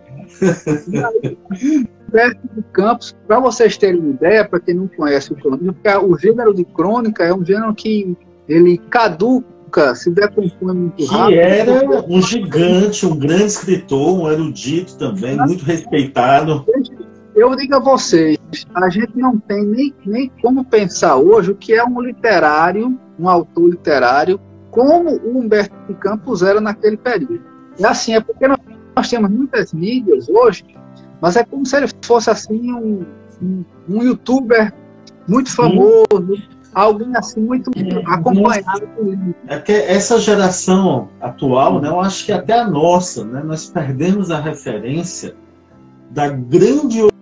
[2.07, 6.17] Humberto de Campos, para vocês terem uma ideia, para quem não conhece o crônica, o
[6.17, 8.15] gênero de crônica é um gênero que
[8.47, 11.33] ele caduca, se decompõe muito rápido.
[11.33, 16.65] Que era um gigante, um grande escritor, um erudito também, muito respeitado.
[17.39, 18.37] Eu digo a vocês,
[18.75, 23.29] a gente não tem nem, nem como pensar hoje o que é um literário, um
[23.29, 24.37] autor literário,
[24.69, 27.41] como o Humberto de Campos era naquele período.
[27.79, 28.59] É assim, é porque nós,
[28.93, 30.65] nós temos muitas mídias hoje,
[31.21, 33.05] mas é como se ele fosse assim um,
[33.41, 34.73] um, um youtuber
[35.25, 36.43] muito famoso, Sim.
[36.73, 37.71] alguém assim muito
[38.05, 39.33] acompanhado por ele.
[39.47, 44.29] É que essa geração atual, né, eu acho que até a nossa, né, nós perdemos
[44.29, 45.33] a referência
[46.11, 46.27] da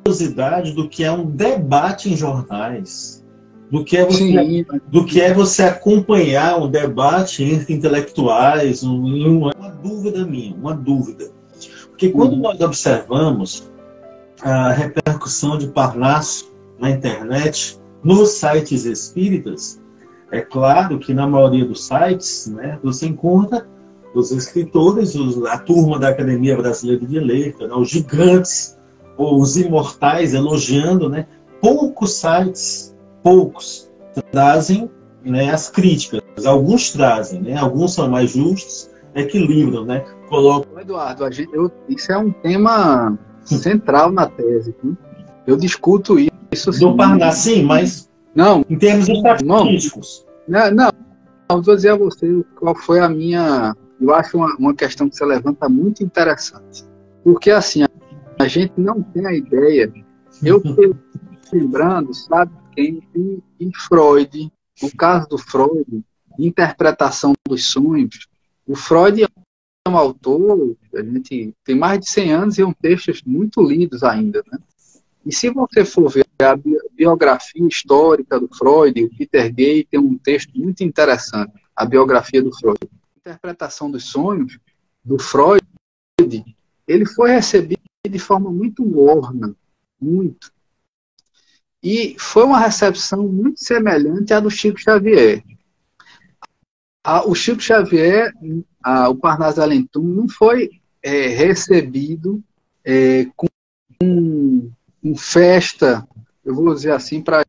[0.07, 3.23] grandiosidade do que é um debate em jornais,
[3.69, 9.69] do que é você, do que é você acompanhar um debate entre intelectuais, uma, uma
[9.69, 11.29] dúvida minha, uma dúvida.
[11.89, 12.41] Porque quando uhum.
[12.41, 13.69] nós observamos
[14.41, 19.81] a repercussão de Parnaso na internet, nos sites espíritas,
[20.31, 23.67] é claro que na maioria dos sites né, você encontra
[24.13, 25.15] os escritores,
[25.47, 28.76] a turma da Academia Brasileira de Letras, né, os gigantes
[29.17, 31.25] os imortais elogiando, né?
[31.61, 33.89] Poucos sites, poucos,
[34.31, 34.89] trazem
[35.23, 36.21] né, as críticas.
[36.45, 37.57] Alguns trazem, né?
[37.57, 40.05] Alguns são mais justos, equilibram, né?
[40.29, 40.79] Colocam...
[40.79, 44.75] Eduardo, gente, eu, isso é um tema central na tese.
[44.83, 44.97] Hein?
[45.45, 46.71] Eu discuto isso.
[46.79, 50.25] Do Parnasse, sim, mas não, em termos estatísticos.
[50.47, 50.91] Não, não,
[51.49, 53.75] não, vou dizer a você qual foi a minha.
[53.99, 56.85] Eu acho uma, uma questão que você levanta muito interessante.
[57.23, 57.83] Porque, assim,
[58.39, 59.91] a gente não tem a ideia.
[60.43, 60.61] Eu
[61.51, 66.03] lembrando, sabe, quem em, em Freud, o caso do Freud,
[66.37, 68.27] interpretação dos sonhos,
[68.65, 72.73] o Freud é um autor, a gente tem mais de 100 anos e é um
[72.73, 74.59] textos muito lidos ainda, né?
[75.25, 76.55] E se você for ver a
[76.95, 82.55] biografia histórica do Freud, o Peter Gay tem um texto muito interessante, a biografia do
[82.55, 82.77] Freud.
[82.83, 84.57] A interpretação dos sonhos
[85.03, 85.61] do Freud,
[86.87, 89.55] ele foi recebido de forma muito morna,
[89.99, 90.51] muito.
[91.81, 95.43] E foi uma recepção muito semelhante à do Chico Xavier.
[97.25, 98.33] o Chico Xavier,
[99.09, 100.69] o Parnaso Alentum, não foi
[101.01, 102.43] é, recebido
[102.83, 103.47] é, com,
[103.99, 106.07] com, festa,
[106.43, 107.43] eu vou dizer assim, para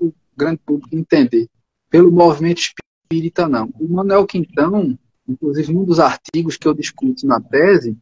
[0.00, 1.48] o grande público entender,
[1.90, 3.72] pelo movimento espírita, não.
[3.78, 4.98] O Manuel Quintão,
[5.28, 7.96] inclusive um dos artigos que eu discuto na tese,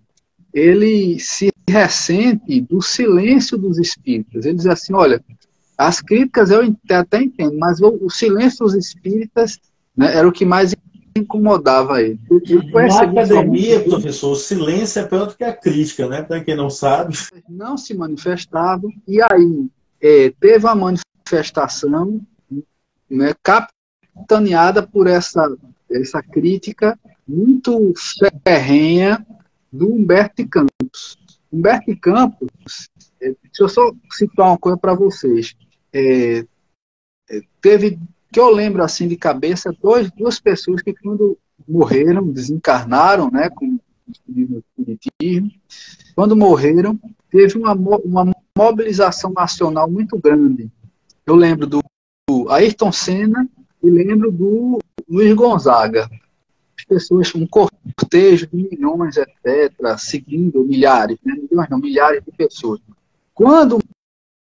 [0.55, 4.47] ele se ressente do silêncio dos espíritas.
[4.47, 5.23] Ele diz assim: olha,
[5.77, 9.59] as críticas eu até entendo, mas o, o silêncio dos espíritas
[9.97, 10.75] né, era o que mais
[11.17, 12.19] incomodava ele.
[12.73, 13.91] Na academia, como...
[13.91, 16.23] professor, o silêncio é pior do que a crítica, né?
[16.23, 17.17] Para quem não sabe.
[17.49, 19.67] Não se manifestavam, e aí
[20.01, 22.21] é, teve uma manifestação
[23.11, 25.53] né, capitaneada por essa,
[25.91, 27.93] essa crítica muito
[28.47, 29.25] ferrenha
[29.75, 31.19] do Humberto Campos.
[31.53, 32.89] Humberto Campos,
[33.21, 35.55] é, deixa eu só citar uma coisa para vocês.
[35.93, 36.47] É,
[37.29, 37.99] é, teve,
[38.33, 43.67] que eu lembro assim de cabeça, dois, duas pessoas que quando morreram, desencarnaram, né, com
[43.67, 45.51] o espiritismo.
[46.15, 46.99] Quando morreram,
[47.31, 50.71] teve uma, uma mobilização nacional muito grande.
[51.27, 51.83] Eu lembro do
[52.49, 53.49] Ayrton Senna
[53.83, 56.09] e lembro do Luiz Gonzaga.
[56.85, 61.35] As pessoas, um cortejo de milhões, etc., seguindo milhares, né?
[61.35, 62.79] milhões não, milhares de pessoas.
[63.33, 63.79] Quando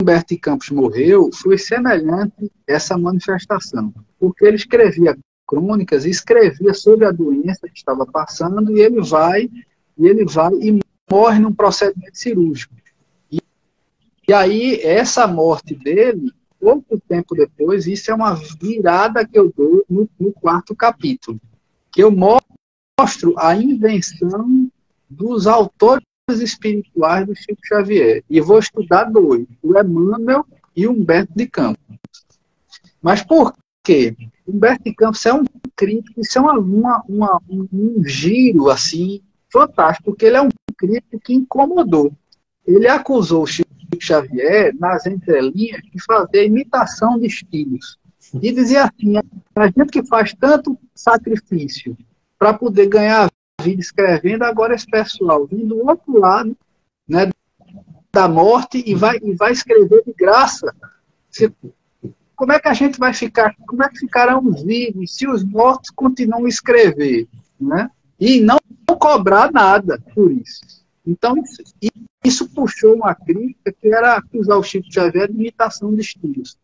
[0.00, 5.16] Humberto Campos morreu, foi semelhante essa manifestação, porque ele escrevia
[5.46, 9.50] crônicas escrevia sobre a doença que estava passando e ele vai
[9.96, 10.80] e ele vai e
[11.10, 12.74] morre num procedimento cirúrgico.
[13.30, 13.40] E,
[14.28, 19.84] e aí essa morte dele, pouco tempo depois, isso é uma virada que eu dou
[19.88, 21.40] no, no quarto capítulo,
[21.94, 24.68] que eu mostro a invenção
[25.08, 28.24] dos autores espirituais do Chico Xavier.
[28.28, 31.84] E vou estudar dois, o Emmanuel e o Humberto de Campos.
[33.00, 34.16] Mas por quê?
[34.46, 35.44] Humberto de Campos é um
[35.76, 41.20] crítico, isso é uma, uma, uma, um giro assim fantástico, porque ele é um crítico
[41.20, 42.12] que incomodou.
[42.66, 43.70] Ele acusou o Chico
[44.00, 47.98] Xavier, nas entrelinhas, de fazer imitação de estilos.
[48.42, 49.16] E dizia assim:
[49.54, 51.96] a gente que faz tanto sacrifício
[52.38, 53.30] para poder ganhar
[53.62, 56.56] vida escrevendo, agora esse pessoal vindo do outro lado
[57.08, 57.30] né,
[58.12, 60.74] da morte e vai, e vai escrever de graça.
[61.30, 61.52] Se,
[62.36, 63.54] como é que a gente vai ficar?
[63.66, 67.28] Como é que ficarão os vivos se os mortos continuam a escrever?
[67.60, 67.88] Né?
[68.18, 68.58] E não
[68.98, 70.84] cobrar nada por isso.
[71.06, 71.34] Então,
[72.24, 76.56] isso puxou uma crítica que era acusar o Chico Xavier de imitação de estilos.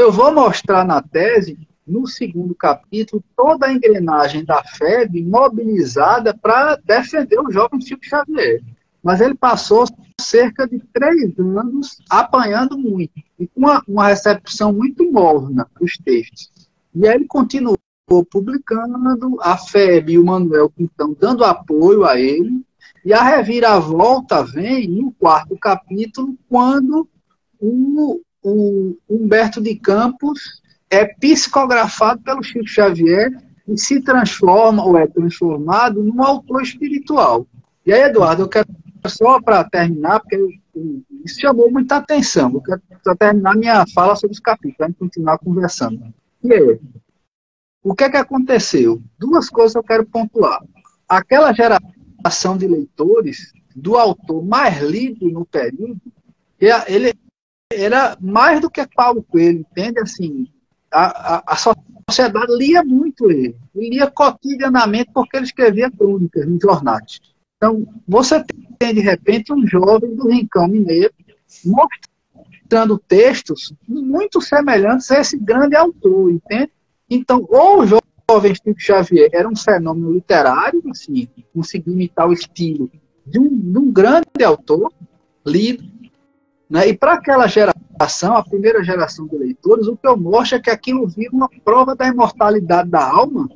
[0.00, 6.76] Eu vou mostrar na tese no segundo capítulo, toda a engrenagem da FEB mobilizada para
[6.76, 8.62] defender o jovem Chico Xavier.
[9.02, 9.84] Mas ele passou
[10.18, 16.50] cerca de três anos apanhando muito, e com uma, uma recepção muito morna dos textos.
[16.94, 17.76] E aí ele continuou
[18.30, 22.64] publicando, a FEB e o Manuel então dando apoio a ele,
[23.04, 27.06] e a reviravolta vem no quarto capítulo, quando
[27.60, 33.30] o, o Humberto de Campos é psicografado pelo Chico Xavier
[33.68, 37.46] e se transforma, ou é transformado, num autor espiritual.
[37.86, 38.66] E aí, Eduardo, eu quero
[39.06, 40.36] só para terminar, porque
[41.24, 42.52] isso chamou muita atenção.
[42.52, 46.12] Eu quero só terminar minha fala sobre os capítulos, continuar conversando.
[46.42, 46.80] E aí,
[47.82, 49.02] o que é que aconteceu?
[49.18, 50.60] Duas coisas eu quero pontuar.
[51.08, 56.00] Aquela geração de leitores do autor mais lido no período,
[56.88, 57.14] ele
[57.72, 60.00] era mais do que Paulo Coelho, entende?
[60.00, 60.48] Assim,
[60.90, 63.56] a, a, a sociedade lia muito ele.
[63.74, 67.20] Lia cotidianamente porque ele escrevia crônicas em jornais.
[67.56, 68.42] Então, você
[68.78, 71.12] tem, de repente, um jovem do Rincão Mineiro
[71.64, 76.72] mostrando textos muito semelhantes a esse grande autor, entende?
[77.08, 82.90] Então, ou o jovem Chico Xavier era um fenômeno literário, assim, conseguia imitar o estilo
[83.26, 84.92] de um, de um grande autor,
[85.44, 85.84] lido,
[86.70, 86.88] né?
[86.88, 90.70] e para aquela geração, a primeira geração de leitores, o que eu mostro é que
[90.70, 93.50] aquilo vira uma prova da imortalidade da alma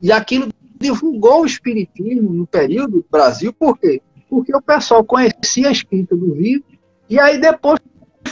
[0.00, 0.48] e aquilo
[0.80, 4.02] divulgou o espiritismo no período do Brasil, por quê?
[4.28, 6.64] Porque o pessoal conhecia a escrita do vivo
[7.08, 7.78] e aí depois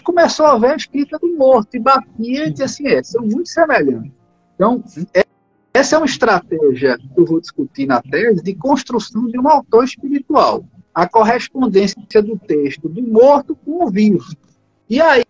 [0.03, 3.49] começou a ver a escrita do morto e batia e dizia assim, é, são muito
[3.49, 4.13] semelhantes.
[4.55, 4.83] Então,
[5.15, 5.25] é,
[5.73, 9.85] essa é uma estratégia que eu vou discutir na tese de construção de um autor
[9.85, 10.65] espiritual.
[10.95, 14.25] A correspondência do texto do morto com o vivo.
[14.89, 15.25] E aí,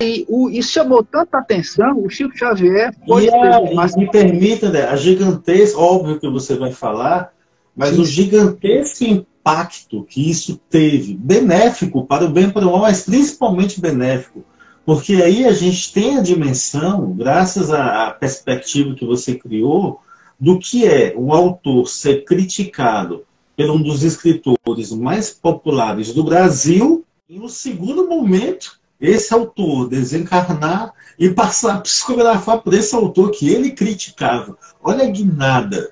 [0.00, 3.26] e o, isso chamou tanta atenção, o Chico Xavier foi.
[3.26, 3.96] E a, mais...
[3.96, 7.32] Me permita, né, a gigantesca, óbvio que você vai falar,
[7.74, 8.00] mas Sim.
[8.00, 13.04] o gigantesco impacto que isso teve, benéfico para o bem e para o mal, mas
[13.04, 14.44] principalmente benéfico,
[14.84, 20.00] porque aí a gente tem a dimensão, graças à perspectiva que você criou,
[20.38, 23.24] do que é o autor ser criticado
[23.56, 30.92] por um dos escritores mais populares do Brasil, e no segundo momento esse autor desencarnar
[31.18, 34.56] e passar a psicografar por esse autor que ele criticava.
[34.82, 35.90] Olha a guinada.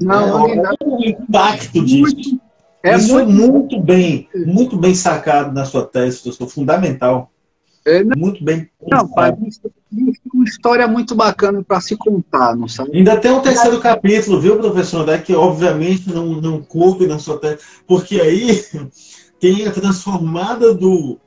[0.00, 2.38] Não, é, olha o impacto disso.
[2.82, 7.30] É Isso muito, muito bem, muito bem sacado na sua tese, professor, fundamental.
[7.84, 8.68] É, não, muito bem.
[8.88, 9.34] Não, pai,
[10.32, 12.96] uma história muito bacana para se contar, não sabe?
[12.96, 15.06] Ainda tem um terceiro capítulo, viu, professor?
[15.06, 18.62] Né, que obviamente não, não coube na sua tese, porque aí
[19.40, 21.18] tem a transformada do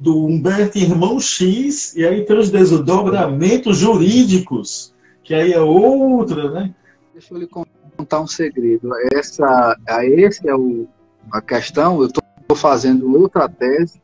[0.00, 6.74] do Humberto Irmão X, e aí tem os desdobramentos jurídicos, que aí é outra, né?
[7.12, 8.90] Deixa eu lhe contar um segredo.
[9.14, 10.88] Essa, a esse é o,
[11.30, 14.00] a questão, eu estou fazendo outra tese,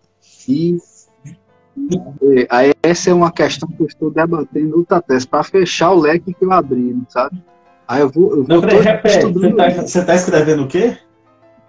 [0.46, 0.76] e
[2.50, 6.34] é, essa é uma questão que eu estou debatendo outra tese, para fechar o leque
[6.34, 7.42] que eu abri, sabe?
[7.86, 8.30] Aí eu vou.
[8.30, 9.32] Eu vou Não, peraí, repete.
[9.32, 10.96] Você está tá escrevendo o quê?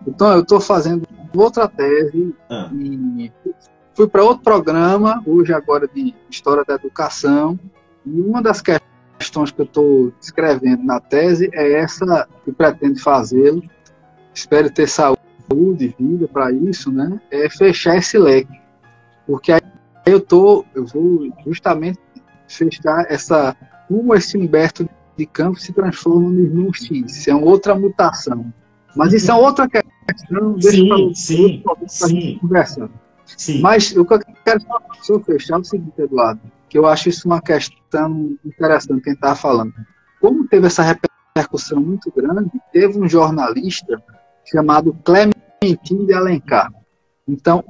[0.07, 2.69] Então, eu estou fazendo outra tese ah.
[2.73, 3.31] e
[3.93, 7.59] fui para outro programa, hoje agora de História da Educação,
[8.05, 8.61] e uma das
[9.19, 13.61] questões que eu estou escrevendo na tese é essa que pretendo fazê-lo.
[14.33, 15.17] Espero ter saúde
[15.99, 17.19] e vida para isso, né?
[17.31, 18.61] É fechar esse leque.
[19.25, 19.61] Porque aí
[20.11, 21.99] eu tô, eu vou justamente
[22.47, 23.55] fechar essa
[23.87, 24.87] como esse Humberto
[25.17, 28.53] de Campos se transforma no irmão X, é uma outra mutação.
[28.95, 32.37] Mas isso é outra questão, deixa sim, sim, sim.
[32.39, 32.91] conversando.
[33.25, 33.61] Sim.
[33.61, 34.61] Mas o que eu quero
[35.01, 39.35] só fechar é o seguinte, Eduardo, que eu acho isso uma questão interessante quem está
[39.35, 39.73] falando.
[40.21, 44.01] Como teve essa repercussão muito grande, teve um jornalista
[44.45, 46.71] chamado Clementin de Alencar.
[47.27, 47.63] Então,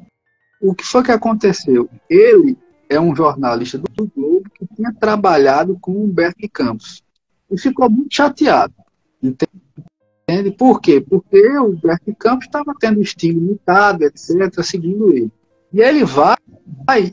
[0.61, 1.89] o que foi que aconteceu?
[2.09, 2.57] Ele
[2.89, 7.03] é um jornalista do Globo que tinha trabalhado com Humberto Campos
[7.49, 8.73] e ficou muito chateado.
[9.21, 10.51] Entende?
[10.57, 10.99] Por quê?
[10.99, 15.31] Porque o Humberto Campos estava tendo estilo limitado, etc., seguindo ele.
[15.71, 16.37] E ele vai,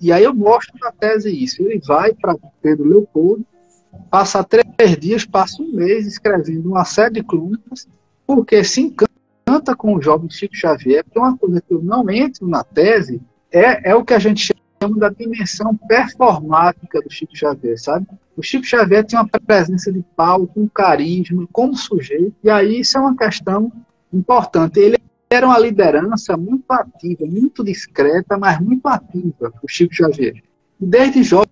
[0.01, 3.45] e aí eu mostro na tese isso, ele vai para Pedro Leopoldo,
[4.11, 7.87] passa três dias, passa um mês escrevendo uma série de crônicas,
[8.27, 12.47] porque se encanta com o jovem Chico Xavier, porque uma coisa que eu não entro
[12.47, 13.21] na tese
[13.55, 14.53] é, é o que a gente
[14.83, 18.07] chama da dimensão performática do Chico Xavier, sabe?
[18.37, 22.99] O Chico Xavier tinha uma presença de palco, um carisma, como sujeito, e aí isso
[22.99, 23.73] é uma questão
[24.13, 24.81] importante.
[24.81, 24.99] Ele
[25.31, 30.43] era uma liderança muito ativa, muito discreta, mas muito ativa, o Chico Xavier.
[30.81, 31.49] Desde jovem,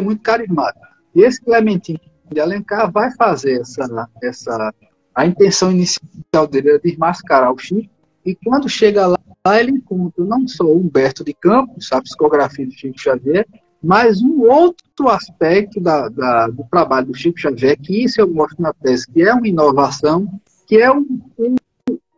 [0.00, 0.86] muito carismático.
[1.14, 4.72] E esse Clementino de Alencar vai fazer essa, essa.
[5.14, 7.90] A intenção inicial dele era desmascarar o Chico,
[8.24, 9.18] e quando chega lá,
[9.50, 13.46] ele encontra não só Humberto de Campos, a psicografia do Chico Xavier,
[13.82, 18.62] mas um outro aspecto da, da, do trabalho do Chico Xavier, que isso eu mostro
[18.62, 20.28] na tese, que é uma inovação,
[20.66, 21.56] que é um, um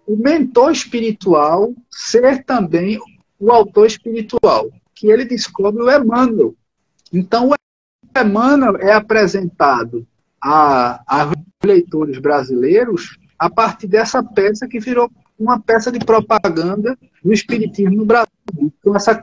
[0.06, 2.98] o mentor espiritual ser também
[3.40, 6.54] o autor espiritual, que ele descobre o Emmanuel.
[7.10, 7.54] Então, o
[8.20, 10.06] Emmanuel é apresentado
[10.38, 11.32] a, a
[11.64, 18.04] leitores brasileiros a partir dessa peça que virou uma peça de propaganda do Espiritismo no
[18.04, 18.32] Brasil.
[18.58, 19.14] Então, essa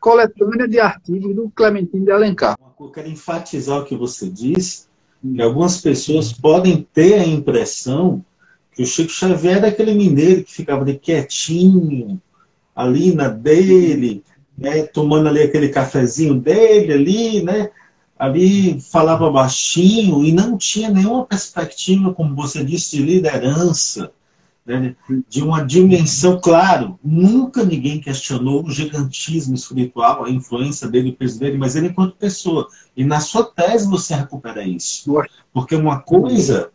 [0.00, 2.56] coletânea de artigos do Clementino de Alencar.
[2.78, 4.86] Eu quero enfatizar o que você disse,
[5.22, 8.24] que algumas pessoas podem ter a impressão
[8.72, 12.20] que o Chico Xavier era aquele mineiro que ficava ali quietinho,
[12.74, 14.24] ali na dele,
[14.56, 17.70] né, tomando ali aquele cafezinho dele ali, né?
[18.18, 24.12] Ali falava baixinho e não tinha nenhuma perspectiva, como você disse, de liderança,
[24.78, 24.96] né,
[25.28, 31.38] de uma dimensão, claro, nunca ninguém questionou o gigantismo espiritual, a influência dele, o peso
[31.38, 32.68] dele, mas ele enquanto pessoa.
[32.96, 35.12] E na sua tese você recupera isso.
[35.52, 36.70] Porque uma coisa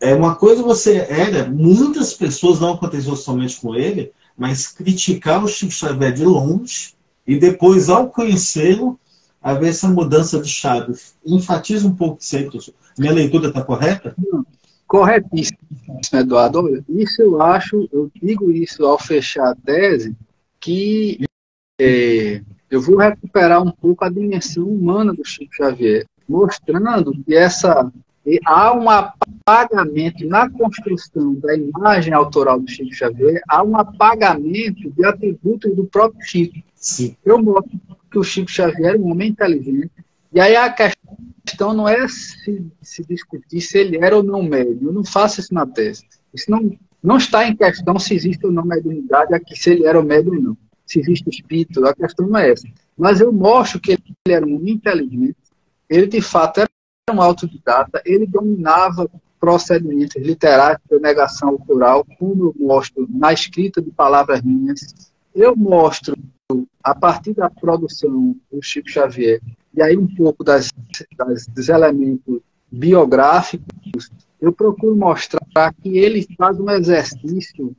[0.00, 5.48] é uma coisa você era, muitas pessoas não aconteceu somente com ele, mas criticar o
[5.48, 6.94] Chico Xavier de longe
[7.26, 8.98] e depois, ao conhecê-lo,
[9.42, 10.94] haver essa mudança de chave.
[11.26, 12.48] Enfatiza um pouco isso aí.
[12.96, 14.14] Minha leitura está correta?
[14.88, 15.58] Corretíssimo,
[16.12, 16.82] Eduardo.
[16.88, 20.16] Isso eu acho, eu digo isso ao fechar a tese,
[20.58, 21.24] que
[21.78, 27.92] é, eu vou recuperar um pouco a dimensão humana do Chico Xavier, mostrando que essa
[28.44, 35.04] há um apagamento na construção da imagem autoral do Chico Xavier, há um apagamento de
[35.04, 36.58] atributos do próprio Chico.
[36.74, 37.14] Sim.
[37.24, 37.78] Eu mostro
[38.10, 39.90] que o Chico Xavier é um homem inteligente,
[40.32, 40.97] e aí a questão
[41.74, 44.88] não é se, se discutir se ele era ou não médium.
[44.88, 46.04] Eu não faço isso na tese.
[46.34, 46.70] Isso não,
[47.02, 50.34] não está em questão se existe ou não mediunidade, aqui se ele era o médium
[50.34, 50.56] ou não.
[50.86, 52.66] Se existe espírito, a questão não é essa.
[52.96, 55.36] Mas eu mostro que ele era homem inteligente,
[55.88, 56.68] ele de fato era
[57.12, 63.90] um autodidata, ele dominava procedimentos literários de negação autoral, como eu mostro na escrita de
[63.90, 65.12] palavras minhas.
[65.34, 66.16] Eu mostro,
[66.82, 69.40] a partir da produção do Chico Xavier,
[69.78, 70.70] e aí um pouco das,
[71.16, 74.10] das, dos elementos biográficos,
[74.40, 77.74] eu procuro mostrar que ele faz um exercício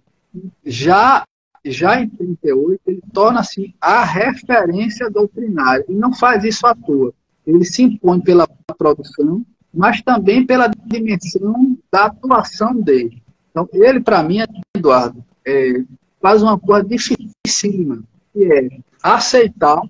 [0.65, 1.23] já
[1.65, 7.13] já em 38 ele torna-se a referência doutrinária e não faz isso à toa
[7.49, 8.47] ele se impõe pela
[8.77, 9.43] produção,
[9.73, 13.21] mas também pela dimensão da atuação dele.
[13.49, 14.39] Então, ele, para mim,
[14.75, 15.83] Eduardo, é,
[16.21, 18.69] faz uma coisa dificílima, que é
[19.01, 19.81] aceitar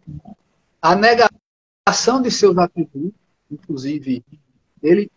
[0.82, 1.38] a negação
[2.22, 3.20] de seus atributos,
[3.52, 4.24] inclusive
[4.82, 5.12] ele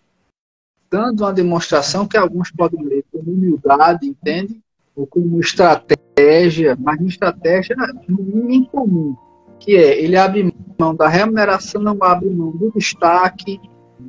[0.91, 4.61] dando uma demonstração que alguns podem ler como humildade, entende?
[4.95, 7.75] Ou como estratégia, mas uma estratégia
[8.07, 9.16] no mínimo incomum
[9.59, 13.61] que é ele abre mão da remuneração, abre mão do destaque,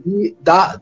[0.05, 0.81] e da,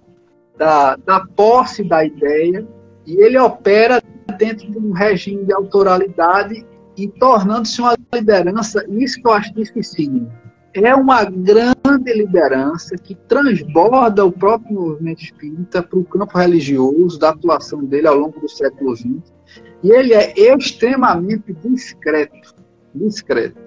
[0.57, 2.65] da, da posse da ideia
[3.05, 4.01] e ele opera
[4.37, 6.65] dentro de um regime de autoralidade
[6.95, 10.27] e tornando-se uma liderança, isso que eu acho difícil.
[10.73, 17.29] É uma grande liderança que transborda o próprio movimento espírita para o campo religioso, da
[17.29, 19.33] atuação dele ao longo do século XX.
[19.83, 22.55] E ele é extremamente discreto.
[22.95, 23.59] discreto.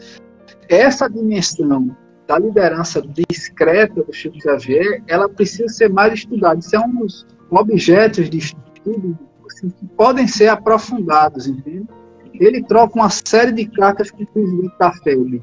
[0.69, 1.95] Essa dimensão
[2.27, 6.59] da liderança discreta do Chico Xavier, ela precisa ser mais estudada.
[6.59, 11.87] Isso é um dos objetos de estudo assim, que podem ser aprofundados, entende?
[12.33, 15.43] Ele troca uma série de cartas com o presidente da FEB.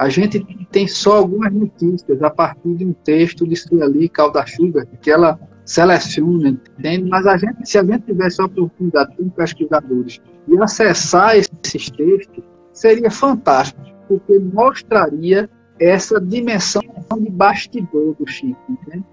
[0.00, 0.42] A gente
[0.72, 6.58] tem só algumas notícias a partir de um texto de Sueli Calda-Schubert, que ela seleciona,
[6.78, 7.10] entende?
[7.10, 12.42] Mas a gente, se a gente tivesse a oportunidade, como pesquisadores, de acessar esses textos,
[12.72, 16.80] seria fantástico, porque mostraria essa dimensão
[17.18, 19.04] de bastidor do Chico, entende?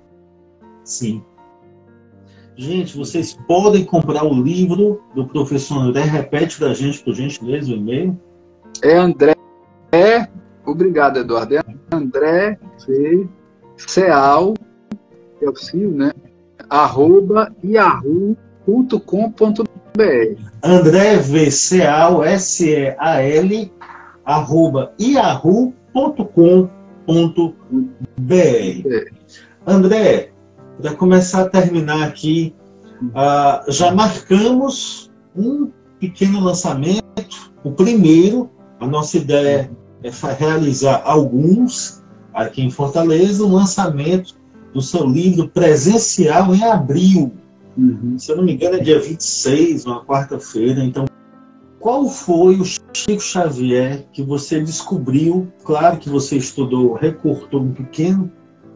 [0.86, 1.22] Sim.
[2.56, 6.04] Gente, vocês podem comprar o livro do professor André.
[6.04, 8.18] Repete para a gente, por gentileza, o e-mail.
[8.82, 9.36] É André.
[9.92, 10.28] É,
[10.72, 11.56] obrigado, Eduardo.
[11.56, 13.28] É André C.
[13.78, 14.54] Ceal,
[15.42, 16.12] é o Cio, né?
[16.70, 18.38] arroba yahoo.com.br.
[20.64, 21.52] André V.
[21.52, 23.72] Ceal, S-E-A-L,
[24.26, 25.74] arroba yahoo.com.br.
[28.30, 29.06] É.
[29.66, 30.32] André,
[30.82, 32.54] para começar a terminar aqui,
[33.02, 38.50] uh, já marcamos um pequeno lançamento, o primeiro.
[38.80, 39.72] A nossa ideia
[40.08, 42.04] é realizar alguns
[42.34, 44.36] aqui em Fortaleza, o um lançamento
[44.74, 47.34] do seu livro presencial em abril.
[47.78, 48.18] Uhum.
[48.18, 50.84] Se eu não me engano, é dia 26, uma quarta-feira.
[50.84, 51.06] Então,
[51.80, 55.48] qual foi o Chico Xavier que você descobriu?
[55.64, 58.32] Claro que você estudou, recortou um pequeno,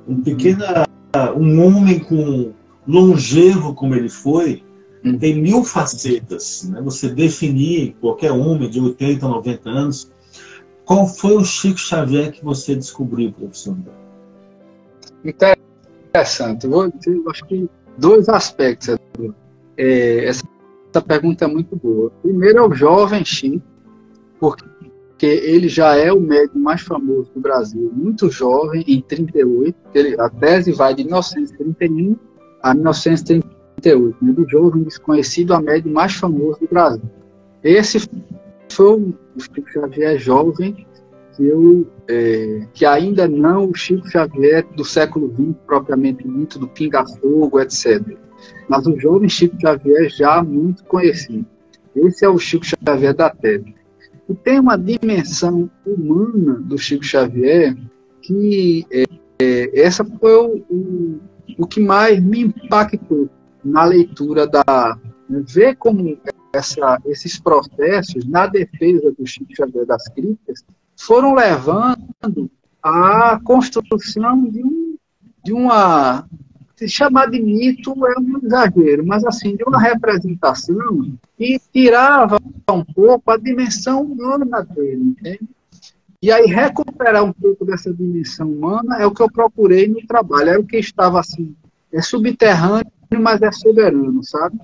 [0.08, 0.86] um pequena
[1.36, 2.54] um homem com
[2.88, 4.64] longevo como ele foi,
[5.04, 5.18] hum.
[5.18, 6.70] tem mil facetas.
[6.70, 6.82] Né?
[6.82, 10.12] Você definir qualquer homem de 80, 90 anos.
[10.92, 13.78] Qual foi o Chico Xavier que você descobriu, professor?
[15.24, 16.68] Interessante.
[16.68, 18.98] Eu acho que dois aspectos.
[19.78, 20.44] É, essa,
[20.90, 22.12] essa pergunta é muito boa.
[22.22, 23.64] Primeiro é o jovem Chico,
[24.38, 24.66] porque
[25.12, 29.74] porque ele já é o médico mais famoso do Brasil, muito jovem, em 38.
[29.94, 32.18] Ele, a tese vai de 1931
[32.64, 34.18] a 1938.
[34.22, 37.10] Né, do jovem desconhecido a médico mais famoso do Brasil.
[37.64, 38.10] Esse
[38.70, 40.86] foi o Chico Xavier jovem,
[41.36, 46.68] que, eu, é, que ainda não o Chico Xavier do século XX, propriamente dito, do
[46.68, 48.02] pinga-fogo, etc.
[48.68, 51.46] Mas o jovem Chico Xavier já muito conhecido.
[51.96, 53.76] Esse é o Chico Xavier da tese.
[54.30, 57.76] E tem uma dimensão humana do Chico Xavier
[58.22, 59.04] que é,
[59.40, 61.20] é, essa foi o, o,
[61.58, 63.30] o, que mais me impactou
[63.64, 66.18] na leitura da né, ver como
[66.54, 70.64] essa, esses processos na defesa do Chico Xavier das críticas
[70.98, 72.50] foram levando
[72.82, 74.96] à construção de, um,
[75.44, 76.26] de uma
[76.76, 82.40] se chamar de mito é um exagero, mas assim, de uma representação que tirava
[82.72, 85.48] um pouco a dimensão humana dele, entende?
[86.20, 90.50] E aí recuperar um pouco dessa dimensão humana é o que eu procurei no trabalho,
[90.50, 91.56] é o que estava assim,
[91.94, 94.60] é subterrâneo, mas é soberano, sabe?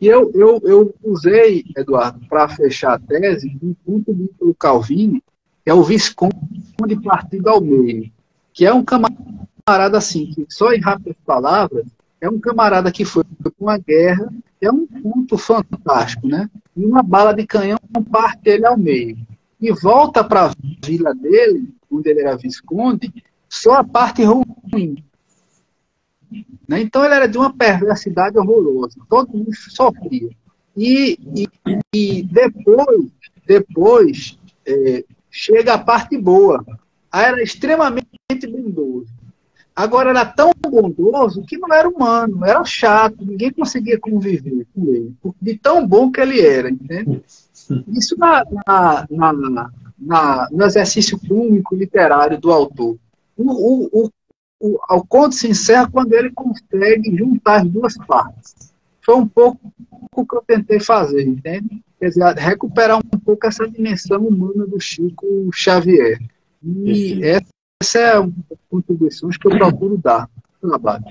[0.00, 5.22] E eu, eu, eu usei, Eduardo, para fechar a tese, um ponto do Calvino,
[5.64, 8.10] que é o Visconde Partido ao Meio,
[8.52, 11.86] que é um camarada assim, que só em rápidas palavras,
[12.20, 16.48] é um camarada que foi para uma guerra, é um ponto fantástico, né?
[16.76, 17.78] E uma bala de canhão
[18.10, 19.18] parte ele ao meio.
[19.60, 20.52] E volta para a
[20.84, 23.12] vila dele, onde ele era visconde,
[23.48, 25.02] só a parte ruim.
[26.68, 26.80] Né?
[26.80, 28.96] Então ele era de uma perversidade horrorosa.
[29.08, 30.30] Todo mundo sofria.
[30.76, 31.48] E, e,
[31.94, 33.06] e depois,
[33.46, 36.64] depois é, chega a parte boa.
[37.10, 38.08] Aí era extremamente
[38.48, 39.16] bondoso.
[39.74, 45.14] Agora era tão bondoso que não era humano, era chato, ninguém conseguia conviver com ele,
[45.40, 47.22] de tão bom que ele era, entende?
[47.88, 52.96] Isso na, na, na, na no exercício público literário do autor.
[53.36, 54.10] O, o, o,
[54.60, 58.72] o, o conto se encerra quando ele consegue juntar as duas partes.
[59.02, 59.72] Foi um pouco
[60.14, 61.82] o que eu tentei fazer, entende?
[61.98, 66.18] Quer dizer, recuperar um pouco essa dimensão humana do Chico Xavier.
[66.64, 67.46] E essa
[67.80, 70.28] essa é uma das contribuições que eu procuro dar
[70.62, 71.04] no trabalho.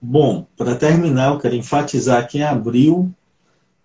[0.00, 3.12] Bom, para terminar, eu quero enfatizar que em abril,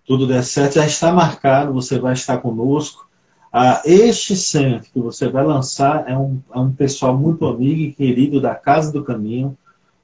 [0.06, 3.08] tudo der certo, já está marcado, você vai estar conosco.
[3.56, 7.92] Ah, este centro que você vai lançar é um, é um pessoal muito amigo e
[7.92, 9.56] querido da Casa do Caminho,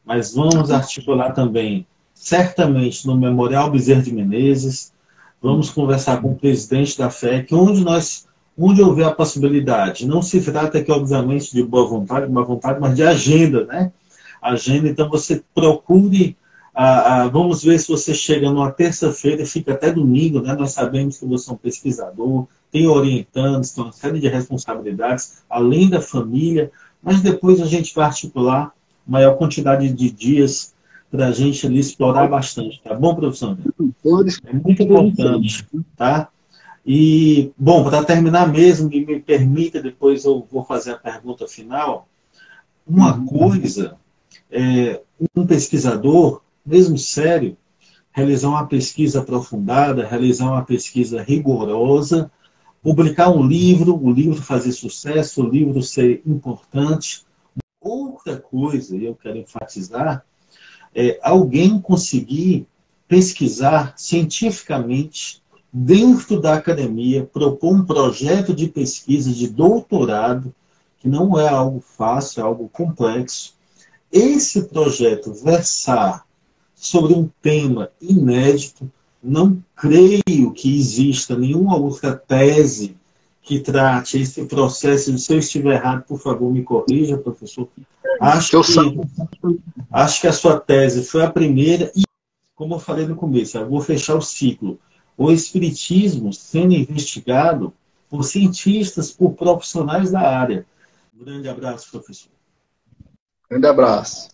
[0.05, 1.85] mas vamos articular também
[2.15, 4.93] certamente no Memorial Bezerra de Menezes,
[5.43, 8.25] vamos conversar com o presidente da FEC, onde nós,
[8.57, 10.07] onde houver a possibilidade.
[10.07, 13.91] Não se trata aqui, obviamente, de boa vontade, boa vontade, mas de agenda, né?
[14.41, 16.37] Agenda, então você procure,
[16.73, 20.55] ah, ah, vamos ver se você chega numa terça-feira fica até domingo, né?
[20.55, 25.89] Nós sabemos que você é um pesquisador, tem orientantes, tem uma série de responsabilidades, além
[25.89, 26.71] da família,
[27.03, 28.73] mas depois a gente vai articular
[29.07, 30.75] maior quantidade de dias
[31.11, 33.59] para a gente ali explorar bastante, tá bom, professor?
[34.45, 35.67] É muito importante,
[35.97, 36.29] tá?
[36.87, 42.09] E, bom, para terminar mesmo, e me permita, depois eu vou fazer a pergunta final,
[42.87, 43.27] uma uhum.
[43.27, 43.97] coisa,
[44.51, 45.01] é,
[45.37, 47.57] um pesquisador, mesmo sério,
[48.13, 52.31] realizar uma pesquisa aprofundada, realizar uma pesquisa rigorosa,
[52.83, 57.25] publicar um livro, o livro fazer sucesso, o livro ser importante.
[57.81, 60.25] Outra coisa, e eu quero enfatizar,
[60.95, 62.67] é, alguém conseguir
[63.07, 70.55] pesquisar cientificamente dentro da academia, propor um projeto de pesquisa de doutorado,
[70.99, 73.55] que não é algo fácil, é algo complexo.
[74.13, 76.27] Esse projeto versar
[76.75, 78.91] sobre um tema inédito,
[79.23, 82.97] não creio que exista nenhuma outra tese
[83.43, 85.17] que trate esse processo.
[85.19, 87.69] Se eu estiver errado, por favor, me corrija, professor.
[88.21, 89.51] Acho que,
[89.91, 92.03] acho que a sua tese foi a primeira e,
[92.55, 94.79] como eu falei no começo, eu vou fechar o ciclo.
[95.17, 97.73] O Espiritismo sendo investigado
[98.09, 100.67] por cientistas, por profissionais da área.
[101.15, 102.31] Um grande abraço, professor.
[103.49, 104.29] Grande abraço.